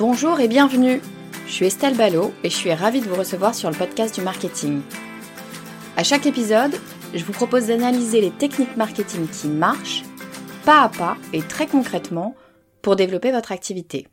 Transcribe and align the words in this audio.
Bonjour 0.00 0.40
et 0.40 0.48
bienvenue. 0.48 1.02
Je 1.46 1.52
suis 1.52 1.66
Estelle 1.66 1.94
Ballot 1.94 2.32
et 2.42 2.48
je 2.48 2.56
suis 2.56 2.72
ravie 2.72 3.02
de 3.02 3.06
vous 3.06 3.16
recevoir 3.16 3.54
sur 3.54 3.70
le 3.70 3.76
podcast 3.76 4.14
du 4.14 4.22
marketing. 4.22 4.80
À 5.94 6.04
chaque 6.04 6.24
épisode, 6.24 6.72
je 7.12 7.22
vous 7.22 7.34
propose 7.34 7.66
d'analyser 7.66 8.22
les 8.22 8.30
techniques 8.30 8.78
marketing 8.78 9.28
qui 9.28 9.48
marchent, 9.48 10.04
pas 10.64 10.84
à 10.84 10.88
pas 10.88 11.18
et 11.34 11.42
très 11.42 11.66
concrètement, 11.66 12.34
pour 12.80 12.96
développer 12.96 13.30
votre 13.30 13.52
activité. 13.52 14.08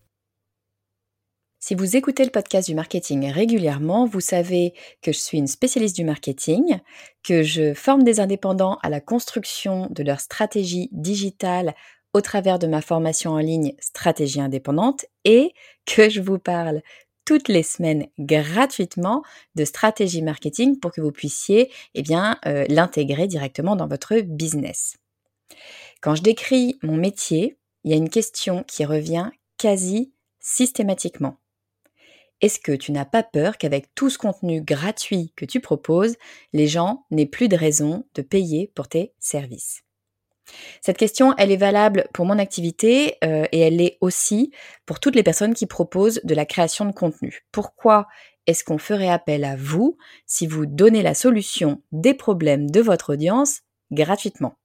Si 1.62 1.74
vous 1.74 1.96
écoutez 1.96 2.26
le 2.26 2.32
podcast 2.32 2.68
du 2.68 2.76
marketing 2.76 3.32
régulièrement, 3.32 4.06
vous 4.08 4.20
savez 4.20 4.74
que 5.02 5.14
je 5.14 5.18
suis 5.18 5.38
une 5.38 5.48
spécialiste 5.48 5.96
du 5.96 6.04
marketing, 6.04 6.80
que 7.24 7.44
je 7.44 7.74
forme 7.74 8.04
des 8.04 8.20
indépendants 8.20 8.78
à 8.84 8.90
la 8.90 9.00
construction 9.00 9.88
de 9.90 10.04
leur 10.04 10.20
stratégie 10.20 10.90
digitale 10.92 11.76
au 12.18 12.22
travers 12.22 12.58
de 12.58 12.66
ma 12.66 12.82
formation 12.82 13.34
en 13.34 13.38
ligne 13.38 13.76
Stratégie 13.80 14.42
indépendante 14.42 15.06
et 15.24 15.54
que 15.86 16.10
je 16.10 16.20
vous 16.20 16.40
parle 16.40 16.82
toutes 17.26 17.48
les 17.48 17.62
semaines 17.62 18.08
gratuitement 18.18 19.22
de 19.54 19.66
stratégie 19.66 20.24
marketing 20.24 20.80
pour 20.80 20.92
que 20.92 21.00
vous 21.00 21.12
puissiez 21.12 21.72
eh 21.94 22.02
bien 22.02 22.40
euh, 22.48 22.66
l'intégrer 22.70 23.28
directement 23.28 23.76
dans 23.76 23.88
votre 23.88 24.20
business. 24.22 24.98
Quand 26.02 26.16
je 26.16 26.24
décris 26.24 26.80
mon 26.82 26.98
métier, 26.98 27.60
il 27.84 27.92
y 27.92 27.94
a 27.94 27.98
une 27.98 28.10
question 28.10 28.64
qui 28.64 28.84
revient 28.84 29.30
quasi 29.60 30.12
systématiquement. 30.40 31.38
Est-ce 32.42 32.60
que 32.60 32.72
tu 32.72 32.92
n'as 32.94 33.06
pas 33.06 33.22
peur 33.22 33.60
qu'avec 33.60 33.94
tout 33.94 34.10
ce 34.10 34.18
contenu 34.18 34.62
gratuit 34.62 35.34
que 35.36 35.46
tu 35.46 35.60
proposes, 35.60 36.16
les 36.52 36.68
gens 36.68 37.06
n'aient 37.12 37.28
plus 37.28 37.48
de 37.48 37.56
raison 37.56 38.08
de 38.16 38.24
payer 38.24 38.72
pour 38.74 38.88
tes 38.88 39.14
services? 39.20 39.84
Cette 40.82 40.98
question, 40.98 41.34
elle 41.38 41.52
est 41.52 41.58
valable 41.58 42.08
pour 42.14 42.26
mon 42.26 42.40
activité 42.40 43.16
euh, 43.24 43.46
et 43.52 43.60
elle 43.60 43.78
l'est 43.78 43.98
aussi 44.02 44.52
pour 44.86 45.00
toutes 45.00 45.16
les 45.16 45.24
personnes 45.24 45.54
qui 45.54 45.66
proposent 45.66 46.22
de 46.24 46.36
la 46.36 46.46
création 46.46 46.86
de 46.86 46.92
contenu. 46.92 47.46
Pourquoi 47.52 48.08
est-ce 48.46 48.64
qu'on 48.64 48.78
ferait 48.78 49.10
appel 49.10 49.44
à 49.44 49.56
vous 49.58 49.98
si 50.26 50.48
vous 50.48 50.66
donnez 50.66 51.02
la 51.02 51.14
solution 51.14 51.82
des 51.92 52.14
problèmes 52.14 52.72
de 52.72 52.80
votre 52.80 53.14
audience 53.14 53.62
gratuitement? 53.92 54.56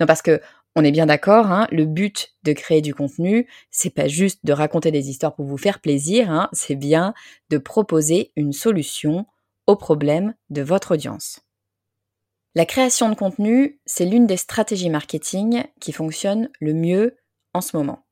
Non, 0.00 0.06
parce 0.06 0.22
que 0.22 0.40
on 0.76 0.84
est 0.84 0.92
bien 0.92 1.06
d'accord, 1.06 1.50
hein, 1.50 1.66
le 1.72 1.86
but 1.86 2.34
de 2.44 2.52
créer 2.52 2.82
du 2.82 2.94
contenu, 2.94 3.48
c'est 3.70 3.90
pas 3.90 4.06
juste 4.06 4.44
de 4.44 4.52
raconter 4.52 4.92
des 4.92 5.10
histoires 5.10 5.34
pour 5.34 5.44
vous 5.44 5.56
faire 5.56 5.80
plaisir, 5.80 6.30
hein, 6.30 6.48
c'est 6.52 6.76
bien 6.76 7.14
de 7.50 7.58
proposer 7.58 8.32
une 8.36 8.52
solution 8.52 9.26
aux 9.66 9.76
problèmes 9.76 10.34
de 10.50 10.62
votre 10.62 10.94
audience. 10.94 11.40
La 12.54 12.66
création 12.66 13.08
de 13.08 13.14
contenu, 13.14 13.80
c'est 13.86 14.04
l'une 14.04 14.26
des 14.26 14.36
stratégies 14.36 14.90
marketing 14.90 15.64
qui 15.80 15.92
fonctionne 15.92 16.50
le 16.60 16.74
mieux 16.74 17.16
en 17.54 17.60
ce 17.60 17.76
moment. 17.76 18.06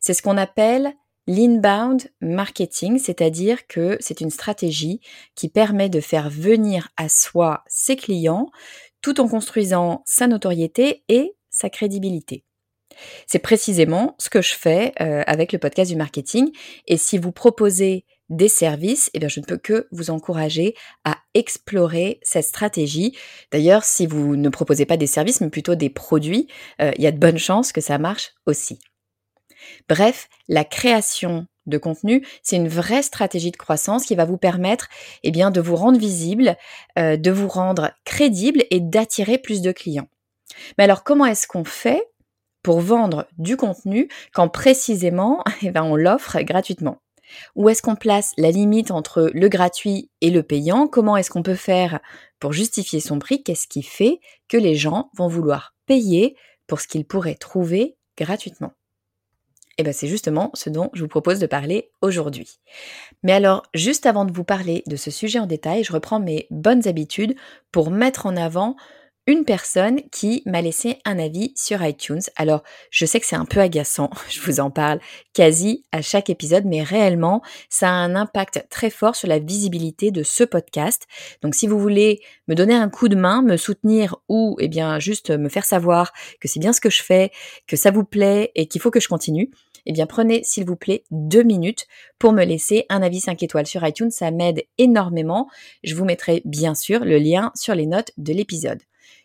C'est 0.00 0.14
ce 0.14 0.22
qu'on 0.22 0.36
appelle 0.36 0.94
l'inbound 1.26 2.10
marketing, 2.20 2.98
c'est-à-dire 2.98 3.66
que 3.66 3.96
c'est 4.00 4.20
une 4.20 4.30
stratégie 4.30 5.00
qui 5.34 5.48
permet 5.48 5.88
de 5.88 6.00
faire 6.00 6.28
venir 6.28 6.88
à 6.96 7.08
soi 7.08 7.64
ses 7.66 7.96
clients 7.96 8.50
tout 9.00 9.20
en 9.20 9.28
construisant 9.28 10.02
sa 10.06 10.26
notoriété 10.26 11.04
et 11.08 11.36
sa 11.50 11.70
crédibilité. 11.70 12.44
C'est 13.26 13.38
précisément 13.38 14.14
ce 14.18 14.30
que 14.30 14.42
je 14.42 14.54
fais 14.54 14.92
euh, 15.00 15.22
avec 15.26 15.52
le 15.52 15.58
podcast 15.58 15.90
du 15.90 15.96
marketing. 15.96 16.50
Et 16.86 16.96
si 16.96 17.18
vous 17.18 17.32
proposez 17.32 18.04
des 18.36 18.48
services, 18.48 19.10
eh 19.14 19.18
bien, 19.18 19.28
je 19.28 19.40
ne 19.40 19.44
peux 19.44 19.56
que 19.56 19.86
vous 19.90 20.10
encourager 20.10 20.74
à 21.04 21.18
explorer 21.34 22.20
cette 22.22 22.44
stratégie. 22.44 23.16
D'ailleurs, 23.52 23.84
si 23.84 24.06
vous 24.06 24.36
ne 24.36 24.48
proposez 24.48 24.86
pas 24.86 24.96
des 24.96 25.06
services, 25.06 25.40
mais 25.40 25.50
plutôt 25.50 25.74
des 25.74 25.90
produits, 25.90 26.48
euh, 26.80 26.92
il 26.96 27.02
y 27.02 27.06
a 27.06 27.12
de 27.12 27.18
bonnes 27.18 27.38
chances 27.38 27.72
que 27.72 27.80
ça 27.80 27.98
marche 27.98 28.32
aussi. 28.46 28.78
Bref, 29.88 30.28
la 30.48 30.64
création 30.64 31.46
de 31.66 31.78
contenu, 31.78 32.26
c'est 32.42 32.56
une 32.56 32.68
vraie 32.68 33.02
stratégie 33.02 33.50
de 33.50 33.56
croissance 33.56 34.04
qui 34.04 34.14
va 34.14 34.24
vous 34.24 34.36
permettre 34.36 34.88
eh 35.22 35.30
de 35.30 35.60
vous 35.60 35.76
rendre 35.76 35.98
visible, 35.98 36.56
euh, 36.98 37.16
de 37.16 37.30
vous 37.30 37.48
rendre 37.48 37.92
crédible 38.04 38.64
et 38.70 38.80
d'attirer 38.80 39.38
plus 39.38 39.62
de 39.62 39.72
clients. 39.72 40.08
Mais 40.76 40.84
alors, 40.84 41.04
comment 41.04 41.26
est-ce 41.26 41.46
qu'on 41.46 41.64
fait 41.64 42.06
pour 42.62 42.80
vendre 42.80 43.26
du 43.38 43.56
contenu 43.56 44.08
quand 44.32 44.48
précisément 44.48 45.42
eh 45.62 45.70
ben, 45.70 45.82
on 45.82 45.96
l'offre 45.96 46.40
gratuitement? 46.40 47.00
Où 47.54 47.68
est-ce 47.68 47.82
qu'on 47.82 47.96
place 47.96 48.32
la 48.36 48.50
limite 48.50 48.90
entre 48.90 49.30
le 49.32 49.48
gratuit 49.48 50.10
et 50.20 50.30
le 50.30 50.42
payant? 50.42 50.86
Comment 50.86 51.16
est-ce 51.16 51.30
qu'on 51.30 51.42
peut 51.42 51.54
faire 51.54 52.00
pour 52.40 52.52
justifier 52.52 53.00
son 53.00 53.18
prix? 53.18 53.42
Qu'est-ce 53.42 53.68
qui 53.68 53.82
fait 53.82 54.20
que 54.48 54.56
les 54.56 54.74
gens 54.74 55.10
vont 55.16 55.28
vouloir 55.28 55.74
payer 55.86 56.36
pour 56.66 56.80
ce 56.80 56.88
qu'ils 56.88 57.06
pourraient 57.06 57.34
trouver 57.34 57.96
gratuitement? 58.16 58.72
Eh 59.76 59.82
bien 59.82 59.92
c'est 59.92 60.06
justement 60.06 60.50
ce 60.54 60.70
dont 60.70 60.90
je 60.92 61.02
vous 61.02 61.08
propose 61.08 61.40
de 61.40 61.46
parler 61.46 61.90
aujourd'hui. 62.00 62.60
Mais 63.22 63.32
alors, 63.32 63.64
juste 63.74 64.06
avant 64.06 64.24
de 64.24 64.32
vous 64.32 64.44
parler 64.44 64.84
de 64.86 64.96
ce 64.96 65.10
sujet 65.10 65.40
en 65.40 65.46
détail, 65.46 65.82
je 65.82 65.92
reprends 65.92 66.20
mes 66.20 66.46
bonnes 66.50 66.86
habitudes 66.86 67.34
pour 67.72 67.90
mettre 67.90 68.26
en 68.26 68.36
avant 68.36 68.76
une 69.26 69.44
personne 69.44 70.02
qui 70.10 70.42
m'a 70.44 70.60
laissé 70.60 70.98
un 71.04 71.18
avis 71.18 71.52
sur 71.56 71.84
iTunes. 71.84 72.20
Alors, 72.36 72.62
je 72.90 73.06
sais 73.06 73.20
que 73.20 73.26
c'est 73.26 73.36
un 73.36 73.46
peu 73.46 73.60
agaçant, 73.60 74.10
je 74.30 74.40
vous 74.40 74.60
en 74.60 74.70
parle 74.70 75.00
quasi 75.32 75.84
à 75.92 76.02
chaque 76.02 76.30
épisode, 76.30 76.64
mais 76.66 76.82
réellement, 76.82 77.42
ça 77.68 77.88
a 77.88 77.92
un 77.92 78.14
impact 78.14 78.66
très 78.70 78.90
fort 78.90 79.16
sur 79.16 79.28
la 79.28 79.38
visibilité 79.38 80.10
de 80.10 80.22
ce 80.22 80.44
podcast. 80.44 81.06
Donc, 81.42 81.54
si 81.54 81.66
vous 81.66 81.78
voulez 81.78 82.20
me 82.48 82.54
donner 82.54 82.74
un 82.74 82.88
coup 82.90 83.08
de 83.08 83.16
main, 83.16 83.42
me 83.42 83.56
soutenir 83.56 84.16
ou, 84.28 84.56
eh 84.60 84.68
bien, 84.68 84.98
juste 84.98 85.30
me 85.30 85.48
faire 85.48 85.64
savoir 85.64 86.12
que 86.40 86.48
c'est 86.48 86.60
bien 86.60 86.72
ce 86.72 86.80
que 86.80 86.90
je 86.90 87.02
fais, 87.02 87.30
que 87.66 87.76
ça 87.76 87.90
vous 87.90 88.04
plaît 88.04 88.52
et 88.54 88.66
qu'il 88.66 88.80
faut 88.80 88.90
que 88.90 89.00
je 89.00 89.08
continue, 89.08 89.50
eh 89.86 89.92
bien 89.92 90.06
prenez 90.06 90.42
s'il 90.44 90.64
vous 90.64 90.76
plaît 90.76 91.04
deux 91.10 91.42
minutes 91.42 91.86
pour 92.18 92.32
me 92.32 92.44
laisser 92.44 92.86
un 92.88 93.02
avis 93.02 93.20
5 93.20 93.42
étoiles 93.42 93.66
sur 93.66 93.86
iTunes, 93.86 94.10
ça 94.10 94.30
m'aide 94.30 94.62
énormément. 94.78 95.48
Je 95.82 95.94
vous 95.94 96.04
mettrai 96.04 96.42
bien 96.44 96.74
sûr 96.74 97.04
le 97.04 97.18
lien 97.18 97.52
sur 97.54 97.74
les 97.74 97.86
notes 97.86 98.12
de 98.16 98.32
l'épisode. 98.32 98.80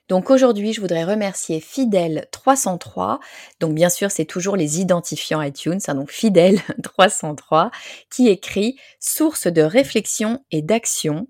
Donc 0.09 0.31
aujourd'hui, 0.31 0.73
je 0.73 0.81
voudrais 0.81 1.03
remercier 1.03 1.59
Fidèle303. 1.59 3.19
Donc 3.59 3.75
bien 3.75 3.89
sûr, 3.89 4.09
c'est 4.09 4.25
toujours 4.25 4.55
les 4.55 4.81
identifiants 4.81 5.41
iTunes, 5.41 5.79
hein, 5.87 5.95
donc 5.95 6.11
Fidèle303, 6.11 7.69
qui 8.09 8.27
écrit 8.27 8.75
Source 8.99 9.45
de 9.45 9.61
réflexion 9.61 10.43
et 10.51 10.63
d'action. 10.63 11.27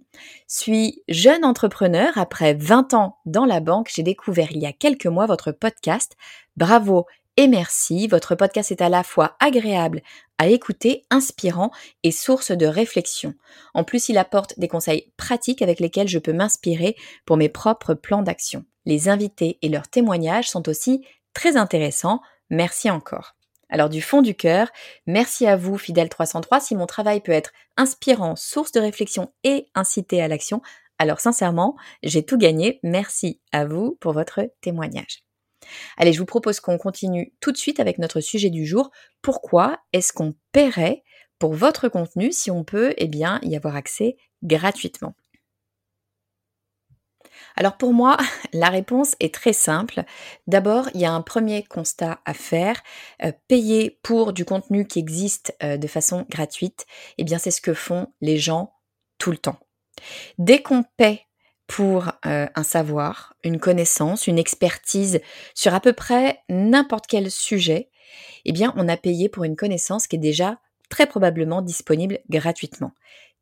Suis 0.48 1.04
jeune 1.10 1.44
entrepreneur, 1.44 2.18
après 2.18 2.54
20 2.54 2.94
ans 2.94 3.18
dans 3.26 3.46
la 3.46 3.60
banque, 3.60 3.92
j'ai 3.94 4.04
découvert 4.04 4.52
il 4.52 4.62
y 4.62 4.66
a 4.66 4.74
quelques 4.74 5.08
mois 5.08 5.26
votre 5.26 5.52
podcast. 5.52 6.16
Bravo 6.56 7.06
et 7.40 7.48
merci. 7.48 8.06
Votre 8.08 8.36
podcast 8.36 8.70
est 8.70 8.82
à 8.82 8.90
la 8.90 9.02
fois 9.02 9.38
agréable 9.40 10.02
à 10.40 10.50
écouter, 10.50 11.06
inspirant 11.10 11.72
et 12.04 12.12
source 12.12 12.52
de 12.52 12.66
réflexion. 12.66 13.34
En 13.74 13.86
plus, 13.86 14.10
il 14.10 14.18
apporte 14.18 14.60
des 14.60 14.68
conseils 14.68 15.14
pratiques 15.16 15.62
avec 15.62 15.80
lesquels 15.80 16.10
je 16.10 16.20
peux 16.20 16.34
m'inspirer 16.34 16.98
pour 17.26 17.38
mes 17.38 17.48
propres 17.48 17.94
plans 17.94 18.24
d'action. 18.24 18.66
Les 18.86 19.08
invités 19.08 19.58
et 19.62 19.70
leurs 19.70 19.88
témoignages 19.88 20.50
sont 20.50 20.68
aussi 20.68 21.06
très 21.34 21.56
intéressants. 21.56 22.20
Merci 22.50 22.90
encore. 22.90 23.38
Alors 23.70 23.88
du 23.88 24.02
fond 24.02 24.22
du 24.22 24.36
cœur, 24.36 24.68
merci 25.08 25.48
à 25.48 25.56
vous, 25.56 25.78
Fidèle 25.78 26.10
303. 26.10 26.60
Si 26.60 26.76
mon 26.76 26.88
travail 26.88 27.22
peut 27.22 27.32
être 27.32 27.54
inspirant, 27.78 28.36
source 28.36 28.74
de 28.74 28.82
réflexion 28.82 29.32
et 29.46 29.68
inciter 29.76 30.22
à 30.22 30.28
l'action, 30.28 30.62
alors 30.98 31.22
sincèrement, 31.22 31.78
j'ai 32.04 32.26
tout 32.26 32.38
gagné. 32.38 32.82
Merci 32.84 33.40
à 33.54 33.64
vous 33.64 33.98
pour 34.02 34.12
votre 34.12 34.42
témoignage. 34.60 35.29
Allez, 35.98 36.14
je 36.14 36.20
vous 36.20 36.26
propose 36.26 36.60
qu'on 36.60 36.78
continue 36.78 37.34
tout 37.40 37.52
de 37.52 37.58
suite 37.58 37.80
avec 37.80 37.98
notre 37.98 38.20
sujet 38.20 38.50
du 38.50 38.66
jour. 38.66 38.92
Pourquoi 39.22 39.80
est-ce 39.94 40.14
qu'on 40.14 40.34
paierait 40.52 41.04
pour 41.40 41.54
votre 41.54 41.90
contenu 41.90 42.32
si 42.32 42.52
on 42.52 42.64
peut 42.64 42.94
eh 42.98 43.10
y 43.10 43.56
avoir 43.56 43.76
accès 43.76 44.18
gratuitement? 44.44 45.16
Alors 47.56 47.78
pour 47.78 47.94
moi, 47.94 48.18
la 48.54 48.70
réponse 48.70 49.16
est 49.20 49.34
très 49.34 49.54
simple. 49.54 50.04
D'abord, 50.48 50.90
il 50.94 51.02
y 51.02 51.06
a 51.06 51.12
un 51.12 51.22
premier 51.22 51.64
constat 51.64 52.20
à 52.26 52.34
faire. 52.34 52.82
Euh, 53.24 53.32
payer 53.48 54.00
pour 54.04 54.34
du 54.34 54.46
contenu 54.46 54.88
qui 54.88 55.00
existe 55.00 55.56
euh, 55.64 55.78
de 55.78 55.88
façon 55.88 56.26
gratuite, 56.30 56.86
eh 57.18 57.24
bien 57.24 57.38
c'est 57.38 57.52
ce 57.52 57.62
que 57.62 57.74
font 57.74 58.08
les 58.22 58.38
gens 58.38 58.74
tout 59.18 59.32
le 59.32 59.38
temps. 59.38 59.60
Dès 60.38 60.62
qu'on 60.62 60.84
paie 60.98 61.28
pour 61.70 62.08
euh, 62.26 62.48
un 62.56 62.64
savoir, 62.64 63.36
une 63.44 63.60
connaissance, 63.60 64.26
une 64.26 64.40
expertise 64.40 65.22
sur 65.54 65.76
à 65.76 65.80
peu 65.80 65.94
près 65.94 66.40
n'importe 66.50 67.06
quel 67.06 67.30
sujet, 67.30 67.90
eh 68.44 68.52
bien 68.52 68.74
on 68.76 68.90
a 68.90 68.98
payé 68.98 69.30
pour 69.30 69.44
une 69.44 69.56
connaissance 69.56 70.08
qui 70.08 70.16
est 70.16 70.20
déjà 70.20 70.58
très 70.90 71.06
probablement 71.06 71.62
disponible 71.62 72.20
gratuitement. 72.28 72.94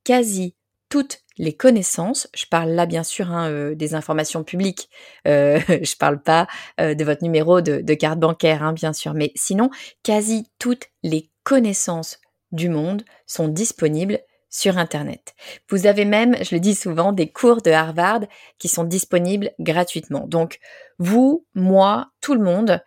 Quasi 0.04 0.56
toutes 0.90 1.20
les 1.38 1.54
connaissances, 1.54 2.28
je 2.36 2.46
parle 2.46 2.72
là 2.72 2.86
bien 2.86 3.04
sûr 3.04 3.32
hein, 3.32 3.50
euh, 3.50 3.76
des 3.76 3.96
informations 3.96 4.44
publiques, 4.44 4.90
euh, 5.26 5.62
je 5.82 5.96
parle 5.96 6.22
pas 6.22 6.48
de 6.78 7.04
votre 7.06 7.24
numéro 7.24 7.62
de, 7.62 7.94
carte 7.94 8.20
bancaire 8.20 8.62
hein, 8.62 8.74
bien 8.74 8.92
sûr, 8.92 9.14
mais 9.14 9.32
sinon 9.36 9.70
quasi 10.04 10.52
toutes 10.60 10.88
les 11.02 11.30
connaissances 11.46 12.20
du 12.52 12.68
monde 12.68 13.04
sont 13.26 13.48
disponibles 13.48 14.20
sur 14.50 14.78
Internet. 14.78 15.36
Vous 15.70 15.88
avez 15.88 16.06
même, 16.06 16.36
je 16.44 16.56
le 16.56 16.60
dis 16.60 16.76
souvent, 16.76 17.12
des 17.12 17.32
cours 17.32 17.62
de 17.62 17.72
Harvard 17.72 18.22
qui 18.60 18.68
sont 18.68 18.84
disponibles 18.84 19.52
gratuitement. 19.60 20.28
Donc, 20.28 20.60
vous, 21.00 21.46
moi, 21.54 22.12
tout 22.22 22.34
le 22.34 22.44
monde, 22.44 22.82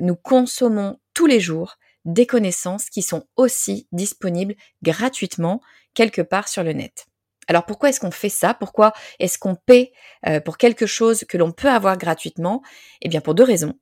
nous 0.00 0.16
consommons 0.16 0.98
tous 1.14 1.26
les 1.26 1.40
jours 1.40 1.76
des 2.04 2.26
connaissances 2.26 2.88
qui 2.88 3.02
sont 3.02 3.24
aussi 3.36 3.88
disponibles 3.92 4.54
gratuitement 4.82 5.60
quelque 5.94 6.22
part 6.22 6.48
sur 6.48 6.62
le 6.62 6.72
net. 6.72 7.06
Alors 7.48 7.66
pourquoi 7.66 7.88
est-ce 7.88 8.00
qu'on 8.00 8.10
fait 8.10 8.28
ça? 8.28 8.54
Pourquoi 8.54 8.92
est-ce 9.18 9.38
qu'on 9.38 9.56
paie 9.56 9.92
euh, 10.26 10.40
pour 10.40 10.56
quelque 10.56 10.86
chose 10.86 11.24
que 11.28 11.36
l'on 11.36 11.52
peut 11.52 11.68
avoir 11.68 11.98
gratuitement? 11.98 12.62
Eh 13.02 13.08
bien 13.08 13.20
pour 13.20 13.34
deux 13.34 13.44
raisons. 13.44 13.74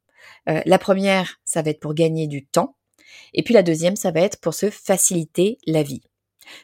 Euh, 0.49 0.63
la 0.65 0.79
première, 0.79 1.39
ça 1.45 1.63
va 1.63 1.71
être 1.71 1.81
pour 1.81 1.95
gagner 1.95 2.27
du 2.27 2.47
temps. 2.47 2.77
Et 3.35 3.43
puis 3.43 3.55
la 3.55 3.63
deuxième, 3.63 3.97
ça 3.97 4.11
va 4.11 4.21
être 4.21 4.41
pour 4.41 4.55
se 4.55 4.71
faciliter 4.71 5.59
la 5.67 5.83
vie. 5.83 6.08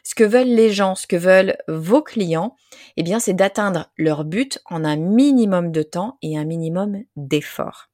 Ce 0.03 0.15
que 0.15 0.23
veulent 0.23 0.53
les 0.53 0.71
gens, 0.71 0.95
ce 0.95 1.07
que 1.07 1.15
veulent 1.15 1.57
vos 1.67 2.01
clients, 2.01 2.55
eh 2.97 3.03
bien 3.03 3.19
c'est 3.19 3.33
d'atteindre 3.33 3.91
leur 3.97 4.25
but 4.25 4.59
en 4.65 4.83
un 4.83 4.95
minimum 4.95 5.71
de 5.71 5.83
temps 5.83 6.17
et 6.21 6.37
un 6.37 6.45
minimum 6.45 7.03
d'effort. 7.15 7.89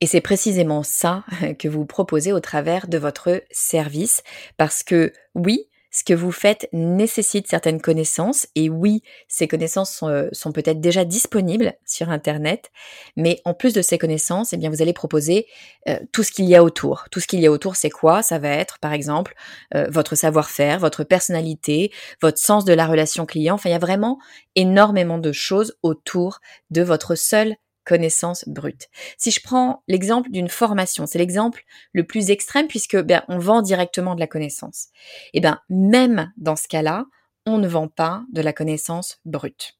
Et 0.00 0.06
c'est 0.06 0.20
précisément 0.20 0.82
ça 0.82 1.24
que 1.58 1.68
vous 1.68 1.86
proposez 1.86 2.32
au 2.32 2.40
travers 2.40 2.88
de 2.88 2.98
votre 2.98 3.42
service, 3.50 4.22
parce 4.56 4.82
que 4.82 5.12
oui, 5.34 5.68
ce 5.98 6.04
que 6.04 6.14
vous 6.14 6.30
faites 6.30 6.68
nécessite 6.72 7.48
certaines 7.48 7.80
connaissances 7.80 8.46
et 8.54 8.70
oui, 8.70 9.02
ces 9.26 9.48
connaissances 9.48 9.92
sont, 9.92 10.08
euh, 10.08 10.52
peut-être 10.54 10.80
déjà 10.80 11.04
disponibles 11.04 11.74
sur 11.84 12.10
Internet, 12.10 12.70
mais 13.16 13.40
en 13.44 13.52
plus 13.52 13.74
de 13.74 13.82
ces 13.82 13.98
connaissances, 13.98 14.52
eh 14.52 14.58
bien, 14.58 14.70
vous 14.70 14.80
allez 14.80 14.92
proposer 14.92 15.48
euh, 15.88 15.98
tout 16.12 16.22
ce 16.22 16.30
qu'il 16.30 16.44
y 16.44 16.54
a 16.54 16.62
autour. 16.62 17.06
Tout 17.10 17.18
ce 17.18 17.26
qu'il 17.26 17.40
y 17.40 17.46
a 17.48 17.50
autour, 17.50 17.74
c'est 17.74 17.90
quoi? 17.90 18.22
Ça 18.22 18.38
va 18.38 18.48
être, 18.50 18.78
par 18.78 18.92
exemple, 18.92 19.34
euh, 19.74 19.88
votre 19.90 20.14
savoir-faire, 20.14 20.78
votre 20.78 21.02
personnalité, 21.02 21.90
votre 22.22 22.38
sens 22.38 22.64
de 22.64 22.72
la 22.72 22.86
relation 22.86 23.26
client. 23.26 23.56
Enfin, 23.56 23.70
il 23.70 23.72
y 23.72 23.76
a 23.76 23.80
vraiment 23.80 24.20
énormément 24.54 25.18
de 25.18 25.32
choses 25.32 25.78
autour 25.82 26.38
de 26.70 26.82
votre 26.82 27.16
seul 27.16 27.56
connaissance 27.88 28.46
brute. 28.46 28.88
Si 29.16 29.30
je 29.30 29.40
prends 29.42 29.82
l'exemple 29.88 30.30
d'une 30.30 30.50
formation, 30.50 31.06
c'est 31.06 31.18
l'exemple 31.18 31.64
le 31.94 32.04
plus 32.04 32.30
extrême 32.30 32.68
puisque 32.68 33.00
ben, 33.00 33.22
on 33.28 33.38
vend 33.38 33.62
directement 33.62 34.14
de 34.14 34.20
la 34.20 34.26
connaissance. 34.26 34.88
Et 35.32 35.38
eh 35.38 35.40
ben 35.40 35.58
même 35.70 36.30
dans 36.36 36.54
ce 36.54 36.68
cas-là, 36.68 37.06
on 37.46 37.56
ne 37.56 37.66
vend 37.66 37.88
pas 37.88 38.24
de 38.30 38.42
la 38.42 38.52
connaissance 38.52 39.20
brute. 39.24 39.78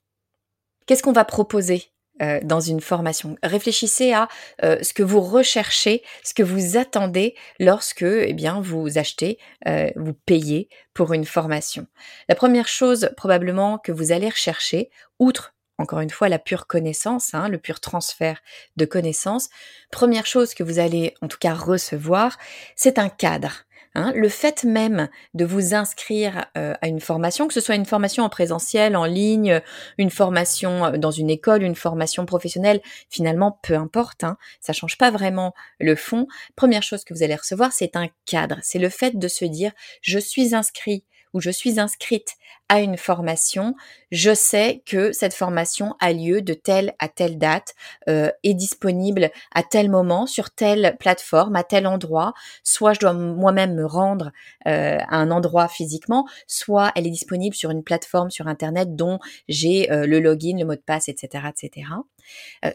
Qu'est-ce 0.87 1.03
qu'on 1.03 1.13
va 1.13 1.27
proposer 1.27 1.93
euh, 2.23 2.41
dans 2.43 2.61
une 2.61 2.81
formation? 2.81 3.37
Réfléchissez 3.43 4.15
à 4.15 4.29
euh, 4.65 4.79
ce 4.83 4.95
que 4.95 5.03
vous 5.03 5.21
recherchez, 5.21 6.03
ce 6.25 6.33
que 6.33 6.43
vous 6.43 6.79
attendez 6.79 7.35
lorsque 7.61 8.03
eh 8.05 8.33
bien, 8.33 8.63
vous 8.63 8.97
achetez, 8.97 9.39
euh, 9.67 9.91
vous 9.97 10.15
payez 10.15 10.71
pour 10.95 11.13
une 11.13 11.27
formation. 11.27 11.87
La 12.31 12.35
première 12.35 12.69
chose 12.69 13.11
probablement 13.19 13.77
que 13.77 13.93
vous 13.93 14.13
allez 14.13 14.31
rechercher, 14.31 14.89
outre 15.19 15.55
encore 15.79 16.01
une 16.01 16.11
fois, 16.11 16.29
la 16.29 16.39
pure 16.39 16.67
connaissance, 16.67 17.35
hein, 17.35 17.49
le 17.49 17.59
pur 17.59 17.81
transfert 17.81 18.41
de 18.77 18.85
connaissances, 18.85 19.49
première 19.91 20.27
chose 20.27 20.55
que 20.55 20.63
vous 20.63 20.79
allez 20.79 21.15
en 21.23 21.29
tout 21.29 21.39
cas 21.39 21.55
recevoir, 21.55 22.37
c'est 22.77 22.99
un 22.99 23.09
cadre. 23.09 23.65
Hein. 23.95 24.13
Le 24.15 24.29
fait 24.29 24.65
même 24.65 25.09
de 25.35 25.45
vous 25.45 25.75
inscrire 25.75 26.47
euh, 26.57 26.75
à 26.83 26.89
une 26.89 27.01
formation, 27.01 27.49
que 27.49 27.55
ce 27.55 27.61
soit 27.61 27.75
une 27.75 27.87
formation 27.87 28.23
en 28.23 28.29
présentiel, 28.29 28.97
en 28.97 29.05
ligne, 29.05 29.61
une 29.97 30.11
formation 30.11 30.85
euh, 30.85 30.97
dans 30.99 31.11
une 31.11 31.31
école, 31.31 31.63
une 31.63 31.75
formation 31.75 32.27
professionnelle, 32.27 32.81
finalement, 33.09 33.59
peu 33.63 33.75
importe, 33.75 34.25
hein, 34.25 34.37
ça 34.61 34.73
change 34.73 34.99
pas 34.99 35.11
vraiment 35.11 35.55
le 35.81 35.97
fond. 35.97 36.27
Première 36.55 36.83
chose 36.83 37.05
que 37.05 37.15
vous 37.15 37.23
allez 37.23 37.37
recevoir, 37.37 37.73
c'est 37.73 37.97
un 37.97 38.09
cadre. 38.27 38.59
C'est 38.63 38.79
le 38.79 38.89
fait 38.89 39.19
de 39.19 39.29
se 39.29 39.45
dire, 39.45 39.73
je 40.03 40.19
suis 40.19 40.55
inscrit 40.55 41.05
je 41.40 41.50
suis 41.50 41.81
inscrite 41.81 42.37
à 42.69 42.81
une 42.81 42.99
formation, 42.99 43.75
je 44.11 44.35
sais 44.35 44.82
que 44.85 45.12
cette 45.12 45.32
formation 45.32 45.94
a 46.00 46.12
lieu 46.12 46.43
de 46.43 46.52
telle 46.52 46.94
à 46.99 47.08
telle 47.08 47.38
date, 47.38 47.75
euh, 48.08 48.31
est 48.43 48.55
disponible 48.55 49.31
à 49.55 49.62
tel 49.62 49.90
moment, 49.90 50.26
sur 50.26 50.50
telle 50.50 50.96
plateforme, 50.99 51.56
à 51.56 51.64
tel 51.64 51.87
endroit. 51.87 52.35
Soit 52.62 52.93
je 52.93 53.00
dois 53.00 53.14
moi-même 53.14 53.75
me 53.75 53.87
rendre 53.87 54.32
euh, 54.67 54.99
à 55.08 55.17
un 55.17 55.31
endroit 55.31 55.69
physiquement, 55.69 56.26
soit 56.46 56.93
elle 56.94 57.06
est 57.06 57.11
disponible 57.11 57.56
sur 57.56 57.70
une 57.70 57.82
plateforme 57.82 58.31
sur 58.31 58.49
Internet 58.49 58.94
dont 58.94 59.19
j'ai 59.49 59.90
euh, 59.90 60.06
le 60.06 60.20
login, 60.20 60.58
le 60.58 60.67
mot 60.67 60.75
de 60.75 60.81
passe, 60.81 61.08
etc. 61.08 61.44
etc. 61.49 61.88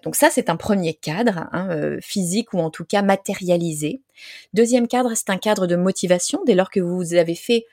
donc 0.04 0.16
ça, 0.16 0.30
c'est 0.32 0.50
un 0.50 0.56
premier 0.56 0.96
cadre 0.96 1.48
hein, 1.52 1.98
physique 2.02 2.54
ou 2.54 2.60
en 2.60 2.72
tout 2.72 2.86
cas 2.86 3.04
matérialisé. 3.04 4.02
Deuxième 4.54 4.88
cadre, 4.88 5.12
c'est 5.14 5.30
un 5.30 5.38
cadre 5.38 5.68
de 5.68 5.76
motivation 5.76 6.42
dès 6.48 6.56
lors 6.56 6.72
que 6.72 6.80
vous 6.80 7.14
avez 7.14 7.36
fait 7.36 7.66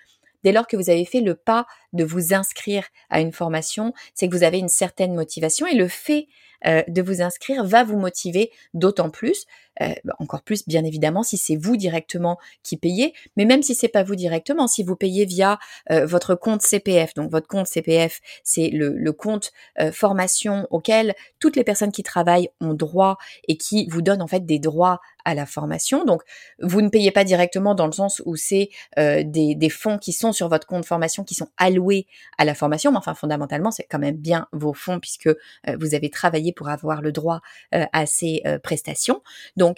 dès 0.44 0.52
lors 0.52 0.66
que 0.66 0.76
vous 0.76 0.90
avez 0.90 1.04
fait 1.04 1.20
le 1.20 1.34
pas 1.34 1.66
de 1.92 2.04
vous 2.04 2.34
inscrire 2.34 2.86
à 3.08 3.20
une 3.20 3.32
formation, 3.32 3.92
c'est 4.14 4.28
que 4.28 4.36
vous 4.36 4.42
avez 4.42 4.58
une 4.58 4.68
certaine 4.68 5.14
motivation 5.14 5.66
et 5.66 5.74
le 5.74 5.88
fait 5.88 6.28
euh, 6.66 6.82
de 6.88 7.02
vous 7.02 7.22
inscrire 7.22 7.64
va 7.64 7.84
vous 7.84 7.98
motiver 7.98 8.50
d'autant 8.74 9.10
plus, 9.10 9.46
euh, 9.82 9.92
bah, 10.04 10.14
encore 10.18 10.42
plus 10.42 10.66
bien 10.66 10.84
évidemment 10.84 11.22
si 11.22 11.36
c'est 11.36 11.56
vous 11.56 11.76
directement 11.76 12.38
qui 12.62 12.76
payez, 12.76 13.14
mais 13.36 13.44
même 13.44 13.62
si 13.62 13.74
c'est 13.74 13.88
pas 13.88 14.02
vous 14.02 14.14
directement, 14.14 14.66
si 14.66 14.82
vous 14.82 14.96
payez 14.96 15.24
via 15.24 15.58
euh, 15.90 16.06
votre 16.06 16.34
compte 16.34 16.62
CPF, 16.62 17.14
donc 17.14 17.30
votre 17.30 17.48
compte 17.48 17.66
CPF, 17.66 18.20
c'est 18.44 18.68
le, 18.68 18.90
le, 18.96 19.12
compte 19.12 19.52
formation 19.92 20.66
auquel 20.70 21.14
toutes 21.40 21.56
les 21.56 21.64
personnes 21.64 21.92
qui 21.92 22.02
travaillent 22.02 22.48
ont 22.60 22.74
droit 22.74 23.18
et 23.48 23.56
qui 23.56 23.86
vous 23.88 24.02
donne 24.02 24.22
en 24.22 24.26
fait 24.26 24.46
des 24.46 24.58
droits 24.58 25.00
à 25.24 25.34
la 25.34 25.44
formation. 25.44 26.04
Donc, 26.04 26.22
vous 26.60 26.80
ne 26.80 26.88
payez 26.88 27.10
pas 27.10 27.24
directement 27.24 27.74
dans 27.74 27.86
le 27.86 27.92
sens 27.92 28.22
où 28.24 28.36
c'est 28.36 28.70
des, 28.96 29.54
des, 29.54 29.68
fonds 29.68 29.98
qui 29.98 30.12
sont 30.12 30.32
sur 30.32 30.48
votre 30.48 30.66
compte 30.66 30.86
formation 30.86 31.24
qui 31.24 31.34
sont 31.34 31.48
alloués 31.58 32.06
à 32.38 32.44
la 32.44 32.54
formation, 32.54 32.92
mais 32.92 32.98
enfin 32.98 33.14
fondamentalement 33.14 33.70
c'est 33.70 33.84
quand 33.84 33.98
même 33.98 34.16
bien 34.16 34.46
vos 34.52 34.72
fonds 34.72 35.00
puisque 35.00 35.28
vous 35.78 35.94
avez 35.94 36.08
travaillé 36.08 36.52
pour 36.52 36.68
avoir 36.68 37.02
le 37.02 37.12
droit 37.12 37.40
euh, 37.74 37.84
à 37.92 38.06
ces 38.06 38.42
euh, 38.46 38.58
prestations. 38.58 39.22
Donc, 39.56 39.69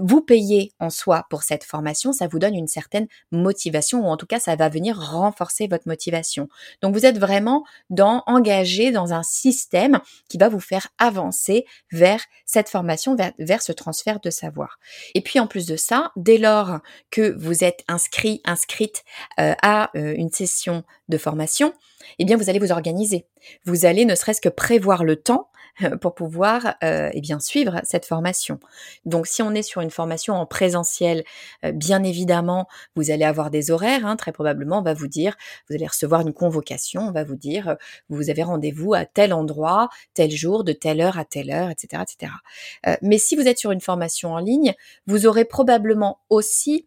vous 0.00 0.20
payez 0.20 0.72
en 0.78 0.90
soi 0.90 1.26
pour 1.30 1.42
cette 1.42 1.64
formation, 1.64 2.12
ça 2.12 2.28
vous 2.28 2.38
donne 2.38 2.54
une 2.54 2.68
certaine 2.68 3.06
motivation, 3.30 4.06
ou 4.06 4.10
en 4.10 4.16
tout 4.16 4.26
cas, 4.26 4.38
ça 4.38 4.56
va 4.56 4.68
venir 4.68 4.98
renforcer 4.98 5.66
votre 5.68 5.88
motivation. 5.88 6.48
Donc, 6.82 6.94
vous 6.94 7.06
êtes 7.06 7.18
vraiment 7.18 7.64
dans, 7.90 8.22
engagé 8.26 8.90
dans 8.90 9.12
un 9.12 9.22
système 9.22 10.00
qui 10.28 10.38
va 10.38 10.48
vous 10.48 10.60
faire 10.60 10.88
avancer 10.98 11.64
vers 11.90 12.22
cette 12.46 12.68
formation, 12.68 13.16
vers, 13.38 13.62
ce 13.62 13.72
transfert 13.72 14.20
de 14.20 14.30
savoir. 14.30 14.78
Et 15.14 15.20
puis, 15.20 15.40
en 15.40 15.46
plus 15.46 15.66
de 15.66 15.76
ça, 15.76 16.12
dès 16.16 16.38
lors 16.38 16.78
que 17.10 17.36
vous 17.38 17.64
êtes 17.64 17.84
inscrit, 17.88 18.40
inscrite 18.44 19.04
euh, 19.38 19.54
à 19.62 19.90
une 19.94 20.30
session 20.30 20.84
de 21.08 21.18
formation, 21.18 21.72
eh 22.18 22.24
bien, 22.24 22.36
vous 22.36 22.50
allez 22.50 22.58
vous 22.58 22.72
organiser. 22.72 23.26
Vous 23.64 23.86
allez 23.86 24.04
ne 24.04 24.14
serait-ce 24.14 24.40
que 24.40 24.48
prévoir 24.48 25.04
le 25.04 25.16
temps 25.16 25.48
pour 26.00 26.14
pouvoir 26.14 26.74
euh, 26.84 27.10
eh 27.12 27.20
bien 27.20 27.40
suivre 27.40 27.80
cette 27.84 28.04
formation. 28.04 28.58
Donc 29.04 29.26
si 29.26 29.42
on 29.42 29.52
est 29.54 29.62
sur 29.62 29.80
une 29.80 29.90
formation 29.90 30.34
en 30.34 30.46
présentiel, 30.46 31.24
euh, 31.64 31.72
bien 31.72 32.02
évidemment, 32.02 32.68
vous 32.94 33.10
allez 33.10 33.24
avoir 33.24 33.50
des 33.50 33.70
horaires. 33.70 34.06
Hein, 34.06 34.16
très 34.16 34.32
probablement, 34.32 34.78
on 34.78 34.82
va 34.82 34.94
vous 34.94 35.08
dire, 35.08 35.36
vous 35.68 35.74
allez 35.74 35.86
recevoir 35.86 36.20
une 36.20 36.32
convocation, 36.32 37.02
on 37.02 37.12
va 37.12 37.24
vous 37.24 37.36
dire, 37.36 37.68
euh, 37.68 37.74
vous 38.08 38.30
avez 38.30 38.42
rendez-vous 38.42 38.94
à 38.94 39.06
tel 39.06 39.32
endroit, 39.32 39.88
tel 40.14 40.30
jour, 40.30 40.64
de 40.64 40.72
telle 40.72 41.00
heure 41.00 41.18
à 41.18 41.24
telle 41.24 41.50
heure, 41.50 41.70
etc., 41.70 42.02
etc. 42.02 42.32
mais 43.02 43.18
si 43.18 43.36
vous 43.36 43.46
êtes 43.48 43.58
sur 43.58 43.70
une 43.70 43.80
formation 43.80 44.32
en 44.34 44.38
ligne, 44.38 44.74
vous 45.06 45.26
aurez 45.26 45.44
probablement 45.44 46.20
aussi 46.30 46.86